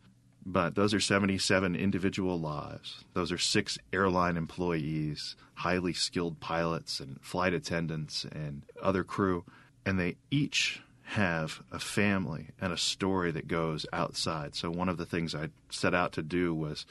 But 0.46 0.76
those 0.76 0.94
are 0.94 1.00
77 1.00 1.76
individual 1.76 2.40
lives. 2.40 3.04
Those 3.14 3.32
are 3.32 3.38
six 3.38 3.78
airline 3.92 4.38
employees, 4.38 5.36
highly 5.56 5.94
skilled 5.94 6.40
pilots 6.40 7.00
and 7.00 7.20
flight 7.22 7.54
attendants 7.54 8.26
and 8.26 8.64
other 8.82 9.04
crew. 9.04 9.44
And 9.86 10.00
they 10.00 10.16
each 10.32 10.82
have 11.04 11.62
a 11.72 11.80
family 11.80 12.48
and 12.62 12.72
a 12.72 12.78
story 12.78 13.32
that 13.32 13.48
goes 13.48 13.86
outside. 13.92 14.56
So, 14.56 14.70
one 14.70 14.90
of 14.90 14.98
the 14.98 15.06
things 15.06 15.34
I 15.34 15.50
set 15.70 15.96
out 15.96 16.14
to 16.14 16.22
do 16.22 16.54
was 16.54 16.86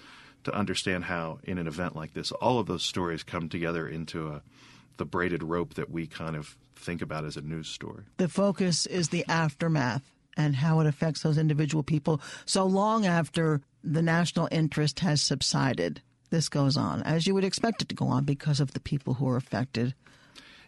to 0.44 0.54
understand 0.54 1.04
how, 1.04 1.38
in 1.44 1.58
an 1.58 1.68
event 1.68 1.94
like 1.94 2.14
this, 2.14 2.32
all 2.32 2.58
of 2.58 2.66
those 2.66 2.82
stories 2.82 3.22
come 3.22 3.48
together 3.48 3.86
into 3.86 4.28
a, 4.28 4.42
the 4.96 5.04
braided 5.04 5.42
rope 5.42 5.74
that 5.74 5.90
we 5.90 6.06
kind 6.06 6.34
of 6.34 6.56
think 6.74 7.00
about 7.00 7.24
as 7.24 7.36
a 7.36 7.40
news 7.40 7.68
story. 7.68 8.04
The 8.16 8.28
focus 8.28 8.86
is 8.86 9.10
the 9.10 9.24
aftermath 9.28 10.10
and 10.38 10.56
how 10.56 10.80
it 10.80 10.86
affects 10.86 11.22
those 11.22 11.36
individual 11.36 11.82
people 11.82 12.22
so 12.46 12.64
long 12.64 13.04
after 13.04 13.60
the 13.84 14.00
national 14.00 14.48
interest 14.50 15.00
has 15.00 15.20
subsided. 15.20 16.00
This 16.30 16.48
goes 16.48 16.76
on, 16.76 17.02
as 17.02 17.26
you 17.26 17.34
would 17.34 17.44
expect 17.44 17.82
it 17.82 17.88
to 17.88 17.94
go 17.94 18.06
on, 18.06 18.24
because 18.24 18.60
of 18.60 18.72
the 18.72 18.80
people 18.80 19.14
who 19.14 19.28
are 19.28 19.36
affected. 19.36 19.94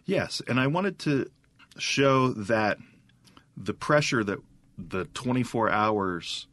Yes, 0.05 0.43
and 0.49 0.59
I 0.59 0.67
wanted 0.67 0.99
to 1.01 1.31
show 1.79 2.29
that 2.29 2.79
the 3.57 3.75
pressure 3.75 4.25
that 4.25 4.41
the 4.77 5.05
24 5.05 5.71
hours 5.71 6.47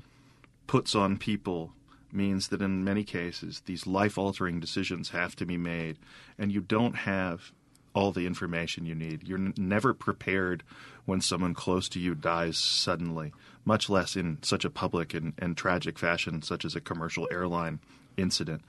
puts 0.68 0.94
on 0.94 1.18
people 1.18 1.72
means 2.12 2.50
that 2.50 2.62
in 2.62 2.84
many 2.84 3.04
cases 3.04 3.62
these 3.66 3.88
life 3.88 4.18
altering 4.18 4.60
decisions 4.60 5.10
have 5.10 5.36
to 5.38 5.46
be 5.46 5.58
made, 5.58 5.98
and 6.38 6.52
you 6.52 6.62
don't 6.62 6.96
have 6.96 7.52
all 7.94 8.12
the 8.12 8.28
information 8.28 8.86
you 8.86 8.96
need. 8.96 9.28
You're 9.28 9.38
n- 9.38 9.54
never 9.58 9.94
prepared 9.94 10.64
when 11.06 11.22
someone 11.22 11.54
close 11.54 11.90
to 11.90 12.00
you 12.00 12.16
dies 12.16 12.58
suddenly, 12.58 13.34
much 13.66 13.90
less 13.90 14.16
in 14.16 14.40
such 14.42 14.66
a 14.66 14.70
public 14.70 15.14
and, 15.14 15.34
and 15.40 15.56
tragic 15.56 15.98
fashion, 15.98 16.42
such 16.42 16.66
as 16.66 16.76
a 16.76 16.82
commercial 16.82 17.28
airline 17.32 17.80
incident. 18.18 18.64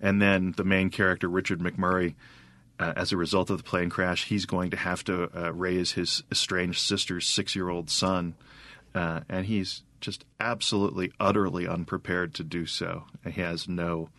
And 0.00 0.20
then 0.20 0.52
the 0.56 0.64
main 0.64 0.90
character, 0.90 1.28
Richard 1.28 1.60
McMurray, 1.60 2.14
uh, 2.78 2.92
as 2.96 3.12
a 3.12 3.16
result 3.16 3.50
of 3.50 3.58
the 3.58 3.64
plane 3.64 3.90
crash, 3.90 4.26
he's 4.26 4.46
going 4.46 4.70
to 4.70 4.76
have 4.76 5.04
to 5.04 5.30
uh, 5.36 5.52
raise 5.52 5.92
his 5.92 6.22
estranged 6.30 6.80
sister's 6.80 7.26
six 7.26 7.54
year 7.54 7.68
old 7.68 7.88
son. 7.88 8.34
Uh, 8.94 9.20
and 9.28 9.46
he's 9.46 9.82
just 10.00 10.24
absolutely, 10.40 11.12
utterly 11.20 11.66
unprepared 11.66 12.34
to 12.34 12.44
do 12.44 12.66
so. 12.66 13.04
He 13.24 13.40
has 13.40 13.68
no 13.68 14.10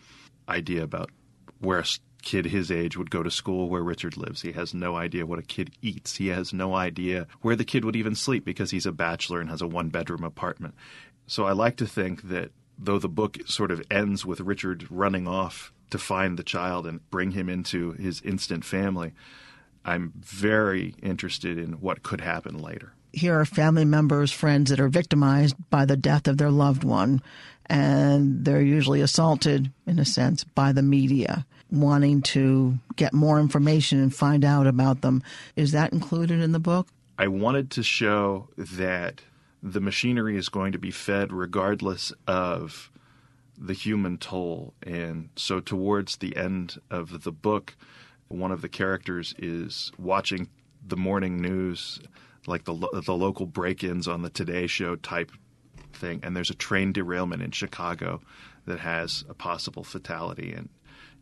idea 0.48 0.84
about 0.84 1.12
where 1.60 1.84
kid 2.24 2.46
his 2.46 2.72
age 2.72 2.98
would 2.98 3.12
go 3.12 3.22
to 3.22 3.30
school 3.30 3.70
where 3.70 3.84
Richard 3.84 4.18
lives. 4.18 4.42
He 4.42 4.54
has 4.54 4.74
no 4.74 4.96
idea 4.96 5.26
what 5.26 5.40
a 5.40 5.44
kid 5.44 5.72
eats. 5.82 6.16
He 6.16 6.28
has 6.28 6.54
no 6.54 6.74
idea 6.74 7.28
where 7.42 7.56
the 7.56 7.66
kid 7.66 7.86
would 7.86 7.96
even 7.96 8.16
sleep 8.16 8.46
because 8.46 8.72
he's 8.72 8.86
a 8.86 8.92
bachelor 8.92 9.40
and 9.40 9.50
has 9.50 9.62
a 9.62 9.68
one 9.68 9.90
bedroom 9.90 10.24
apartment. 10.24 10.74
So 11.28 11.46
I 11.46 11.52
like 11.52 11.78
to 11.78 11.86
think 11.86 12.24
that 12.24 12.52
though 12.78 13.00
the 13.00 13.10
book 13.10 13.38
sort 13.46 13.72
of 13.72 13.84
ends 13.92 14.26
with 14.26 14.40
Richard 14.40 14.88
running 14.90 15.28
off 15.28 15.72
to 15.92 15.98
find 15.98 16.40
the 16.40 16.44
child 16.44 16.88
and 16.88 17.08
bring 17.12 17.32
him 17.32 17.50
into 17.50 17.92
his 17.92 18.22
instant 18.22 18.66
family, 18.66 19.14
I'm 19.86 20.14
very 20.16 20.96
interested 21.04 21.58
in 21.58 21.74
what 21.74 22.04
could 22.04 22.22
happen 22.22 22.58
later 22.58 22.94
here 23.14 23.40
are 23.40 23.46
family 23.46 23.86
members, 23.86 24.32
friends 24.32 24.72
that 24.72 24.80
are 24.80 24.90
victimized 24.90 25.56
by 25.70 25.86
the 25.86 25.96
death 25.96 26.28
of 26.28 26.38
their 26.38 26.50
loved 26.50 26.84
one, 26.84 27.22
and 27.68 28.44
they're 28.44 28.62
usually 28.62 29.02
assaulted, 29.02 29.72
in 29.86 30.00
a 30.00 30.06
sense, 30.06 30.44
by 30.44 30.72
the 30.72 30.82
media, 30.82 31.46
wanting 31.74 32.22
to 32.22 32.78
get 32.96 33.14
more 33.14 33.40
information 33.40 34.00
and 34.00 34.14
find 34.14 34.46
out 34.46 34.68
about 34.68 35.02
them. 35.02 35.24
Is 35.56 35.72
that 35.72 35.92
included 35.92 36.40
in 36.40 36.52
the 36.52 36.60
book? 36.60 36.88
I 37.18 37.28
wanted 37.28 37.72
to 37.72 37.84
show 37.84 38.50
that 38.58 39.22
the 39.62 39.82
machinery 39.82 40.38
is 40.38 40.50
going 40.50 40.72
to 40.74 40.80
be 40.80 40.92
fed 40.92 41.34
regardless 41.34 42.14
of 42.28 42.92
the 43.58 43.74
human 43.74 44.18
toll. 44.18 44.74
And 44.84 45.30
so, 45.36 45.60
towards 45.60 46.18
the 46.18 46.36
end 46.36 46.80
of 46.90 47.24
the 47.24 47.32
book, 47.32 47.76
one 48.28 48.52
of 48.52 48.62
the 48.62 48.70
characters 48.70 49.34
is 49.38 49.92
watching 49.98 50.50
the 50.86 50.98
morning 50.98 51.42
news 51.42 52.00
like 52.46 52.66
the 52.66 52.74
the 53.06 53.16
local 53.16 53.46
break-ins 53.46 54.08
on 54.08 54.22
the 54.22 54.30
Today 54.30 54.68
Show 54.68 54.96
type 54.98 55.32
thing, 55.94 56.20
and 56.24 56.36
there's 56.36 56.50
a 56.50 56.56
train 56.56 56.92
derailment 56.92 57.42
in 57.42 57.52
Chicago 57.52 58.22
that 58.66 58.80
has 58.80 59.24
a 59.30 59.34
possible 59.34 59.84
fatality, 59.84 60.52
and 60.52 60.70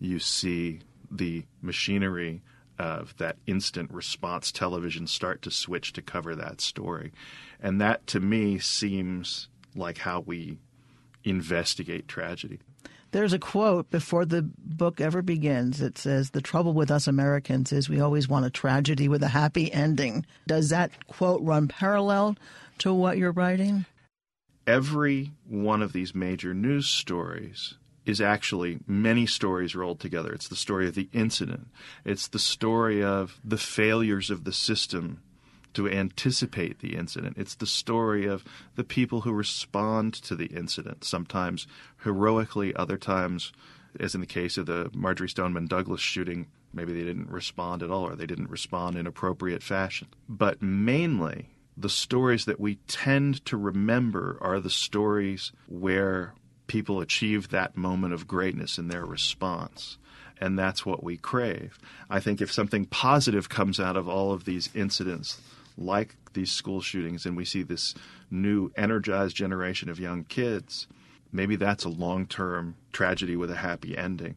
you 0.01 0.19
see 0.19 0.79
the 1.09 1.45
machinery 1.61 2.41
of 2.79 3.15
that 3.17 3.37
instant 3.45 3.91
response 3.91 4.51
television 4.51 5.05
start 5.05 5.41
to 5.43 5.51
switch 5.51 5.93
to 5.93 6.01
cover 6.01 6.35
that 6.35 6.59
story, 6.59 7.11
and 7.61 7.79
that 7.79 8.05
to 8.07 8.19
me 8.19 8.57
seems 8.57 9.47
like 9.75 9.99
how 9.99 10.19
we 10.19 10.57
investigate 11.23 12.07
tragedy. 12.07 12.59
There's 13.11 13.33
a 13.33 13.39
quote 13.39 13.91
before 13.91 14.25
the 14.25 14.49
book 14.57 15.01
ever 15.01 15.21
begins. 15.21 15.81
It 15.81 15.97
says, 15.97 16.29
The 16.29 16.41
trouble 16.41 16.73
with 16.73 16.89
us 16.89 17.07
Americans 17.07 17.71
is 17.71 17.89
we 17.89 17.99
always 17.99 18.27
want 18.27 18.45
a 18.45 18.49
tragedy 18.49 19.07
with 19.09 19.21
a 19.21 19.27
happy 19.27 19.71
ending. 19.71 20.25
Does 20.47 20.69
that 20.69 21.07
quote 21.07 21.41
run 21.43 21.67
parallel 21.67 22.37
to 22.79 22.93
what 22.93 23.17
you're 23.17 23.33
writing? 23.33 23.85
Every 24.65 25.31
one 25.47 25.81
of 25.81 25.91
these 25.91 26.15
major 26.15 26.53
news 26.53 26.87
stories 26.87 27.75
is 28.05 28.19
actually 28.19 28.79
many 28.87 29.25
stories 29.25 29.75
rolled 29.75 29.99
together. 29.99 30.33
It's 30.33 30.47
the 30.47 30.55
story 30.55 30.87
of 30.87 30.95
the 30.95 31.09
incident, 31.13 31.67
it's 32.05 32.27
the 32.27 32.39
story 32.39 33.03
of 33.03 33.39
the 33.43 33.57
failures 33.57 34.29
of 34.29 34.43
the 34.43 34.53
system 34.53 35.21
to 35.73 35.89
anticipate 35.89 36.79
the 36.79 36.95
incident. 36.95 37.37
It's 37.37 37.55
the 37.55 37.65
story 37.65 38.25
of 38.25 38.43
the 38.75 38.83
people 38.83 39.21
who 39.21 39.31
respond 39.31 40.13
to 40.15 40.35
the 40.35 40.47
incident, 40.47 41.03
sometimes 41.03 41.67
heroically, 42.03 42.75
other 42.75 42.97
times, 42.97 43.53
as 43.99 44.13
in 44.13 44.21
the 44.21 44.27
case 44.27 44.57
of 44.57 44.65
the 44.65 44.89
Marjory 44.93 45.29
Stoneman 45.29 45.67
Douglas 45.67 46.01
shooting, 46.01 46.47
maybe 46.73 46.93
they 46.93 47.03
didn't 47.03 47.29
respond 47.29 47.83
at 47.83 47.91
all 47.91 48.03
or 48.03 48.15
they 48.15 48.25
didn't 48.25 48.49
respond 48.49 48.97
in 48.97 49.07
appropriate 49.07 49.63
fashion. 49.63 50.07
But 50.27 50.61
mainly, 50.61 51.49
the 51.77 51.89
stories 51.89 52.45
that 52.45 52.59
we 52.59 52.75
tend 52.87 53.43
to 53.45 53.57
remember 53.57 54.37
are 54.41 54.59
the 54.59 54.69
stories 54.69 55.51
where 55.67 56.33
people 56.71 57.01
achieve 57.01 57.49
that 57.49 57.75
moment 57.75 58.13
of 58.13 58.29
greatness 58.29 58.77
in 58.77 58.87
their 58.87 59.05
response 59.05 59.97
and 60.39 60.57
that's 60.57 60.85
what 60.85 61.03
we 61.03 61.17
crave. 61.17 61.77
I 62.09 62.21
think 62.21 62.41
if 62.41 62.49
something 62.49 62.85
positive 62.85 63.49
comes 63.49 63.77
out 63.77 63.97
of 63.97 64.07
all 64.07 64.31
of 64.31 64.45
these 64.45 64.69
incidents, 64.73 65.39
like 65.77 66.15
these 66.33 66.49
school 66.49 66.81
shootings 66.81 67.25
and 67.25 67.35
we 67.35 67.43
see 67.43 67.61
this 67.61 67.93
new 68.31 68.71
energized 68.75 69.35
generation 69.35 69.87
of 69.87 69.99
young 69.99 70.23
kids, 70.23 70.87
maybe 71.31 71.57
that's 71.57 71.83
a 71.83 71.89
long 71.89 72.25
term 72.25 72.75
tragedy 72.93 73.35
with 73.35 73.51
a 73.51 73.57
happy 73.57 73.95
ending. 73.95 74.35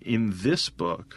In 0.00 0.32
this 0.34 0.70
book, 0.70 1.14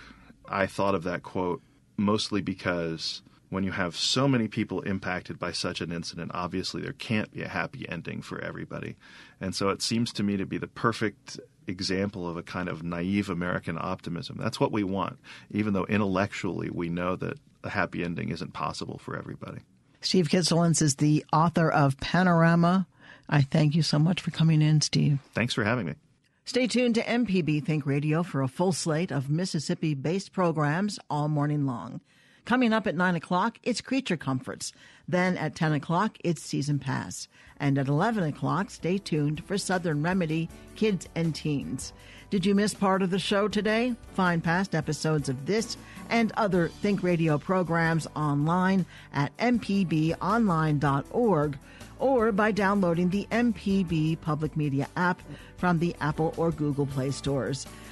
I 0.48 0.68
thought 0.68 0.96
of 0.96 1.04
that 1.04 1.24
quote 1.24 1.62
mostly 1.98 2.42
because 2.42 3.24
when 3.50 3.64
you 3.64 3.72
have 3.72 3.96
so 3.96 4.28
many 4.28 4.48
people 4.48 4.82
impacted 4.82 5.40
by 5.40 5.52
such 5.52 5.82
an 5.82 5.92
incident, 5.92 6.32
obviously 6.34 6.82
there 6.82 6.94
can't 6.94 7.32
be 7.32 7.44
a 7.44 7.48
happy 7.48 7.88
ending 7.88 8.22
for 8.22 8.42
everybody. 8.42 8.98
And 9.40 9.56
so 9.56 9.70
it 9.70 9.82
seems 9.82 10.12
to 10.14 10.24
me 10.24 10.38
to 10.38 10.46
be 10.46 10.58
the 10.58 10.68
perfect 10.68 11.40
example 11.68 12.28
of 12.28 12.38
a 12.38 12.44
kind 12.44 12.70
of 12.70 12.84
naive 12.84 13.30
American 13.30 13.78
optimism. 13.80 14.38
That's 14.40 14.60
what 14.60 14.72
we 14.72 14.84
want, 14.84 15.20
even 15.52 15.74
though 15.74 15.86
intellectually 15.86 16.70
we 16.70 16.90
know 16.90 17.16
that 17.16 17.40
a 17.64 17.70
happy 17.70 18.04
ending 18.04 18.30
isn't 18.30 18.54
possible 18.54 18.98
for 18.98 19.18
everybody. 19.18 19.62
Steve 20.02 20.30
Kistulentz 20.30 20.82
is 20.82 20.96
the 20.96 21.26
author 21.34 21.70
of 21.70 21.98
Panorama. 22.00 22.88
I 23.30 23.42
thank 23.42 23.76
you 23.76 23.82
so 23.82 24.00
much 24.00 24.22
for 24.22 24.32
coming 24.32 24.62
in, 24.62 24.82
Steve. 24.82 25.20
Thanks 25.34 25.54
for 25.54 25.64
having 25.64 25.86
me. 25.86 25.96
Stay 26.46 26.66
tuned 26.68 26.96
to 26.96 27.04
MPB 27.04 27.66
Think 27.66 27.86
Radio 27.86 28.24
for 28.24 28.42
a 28.42 28.48
full 28.48 28.72
slate 28.72 29.12
of 29.12 29.30
Mississippi 29.30 29.94
based 29.94 30.32
programs 30.32 30.98
all 31.10 31.28
morning 31.28 31.66
long. 31.66 32.00
Coming 32.48 32.72
up 32.72 32.88
at 32.88 32.96
9 32.96 33.18
o'clock, 33.18 33.60
it's 33.62 33.82
Creature 33.82 34.16
Comforts. 34.16 34.72
Then 35.06 35.36
at 35.36 35.54
10 35.54 35.74
o'clock, 35.74 36.18
it's 36.24 36.42
Season 36.42 36.80
Pass. 36.80 37.28
And 37.60 37.78
at 37.78 37.90
11 37.90 38.24
o'clock, 38.24 38.70
stay 38.70 39.00
tuned 39.00 39.44
for 39.44 39.58
Southern 39.58 40.02
Remedy 40.02 40.48
Kids 40.78 41.10
and 41.14 41.36
Teens. 41.36 41.92
Did 42.30 42.46
you 42.46 42.56
miss 42.56 42.74
part 42.74 43.02
of 43.02 43.10
the 43.10 43.20
show 43.20 43.50
today? 43.50 43.96
Find 44.14 44.42
past 44.42 44.76
episodes 44.76 45.28
of 45.28 45.46
this 45.46 45.76
and 46.10 46.32
other 46.38 46.70
Think 46.70 47.04
Radio 47.04 47.38
programs 47.38 48.08
online 48.16 48.86
at 49.12 49.36
mpbonline.org 49.40 51.58
or 52.00 52.32
by 52.32 52.52
downloading 52.54 53.10
the 53.10 53.28
MPB 53.30 54.22
Public 54.22 54.56
Media 54.56 54.88
app 54.96 55.22
from 55.58 55.80
the 55.80 55.94
Apple 56.00 56.34
or 56.38 56.52
Google 56.52 56.86
Play 56.86 57.12
stores. 57.12 57.68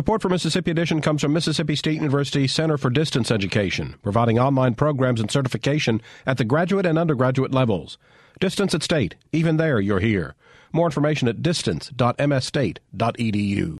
Support 0.00 0.22
for 0.22 0.30
Mississippi 0.30 0.70
Edition 0.70 1.02
comes 1.02 1.20
from 1.20 1.34
Mississippi 1.34 1.76
State 1.76 1.96
University 1.96 2.48
Center 2.48 2.78
for 2.78 2.88
Distance 2.88 3.30
Education, 3.30 3.96
providing 4.02 4.38
online 4.38 4.74
programs 4.74 5.20
and 5.20 5.30
certification 5.30 6.00
at 6.24 6.38
the 6.38 6.44
graduate 6.46 6.86
and 6.86 6.98
undergraduate 6.98 7.52
levels. 7.52 7.98
Distance 8.40 8.74
at 8.74 8.82
State, 8.82 9.16
even 9.30 9.58
there 9.58 9.78
you're 9.78 10.00
here. 10.00 10.36
More 10.72 10.86
information 10.86 11.28
at 11.28 11.42
distance.msstate.edu. 11.42 13.76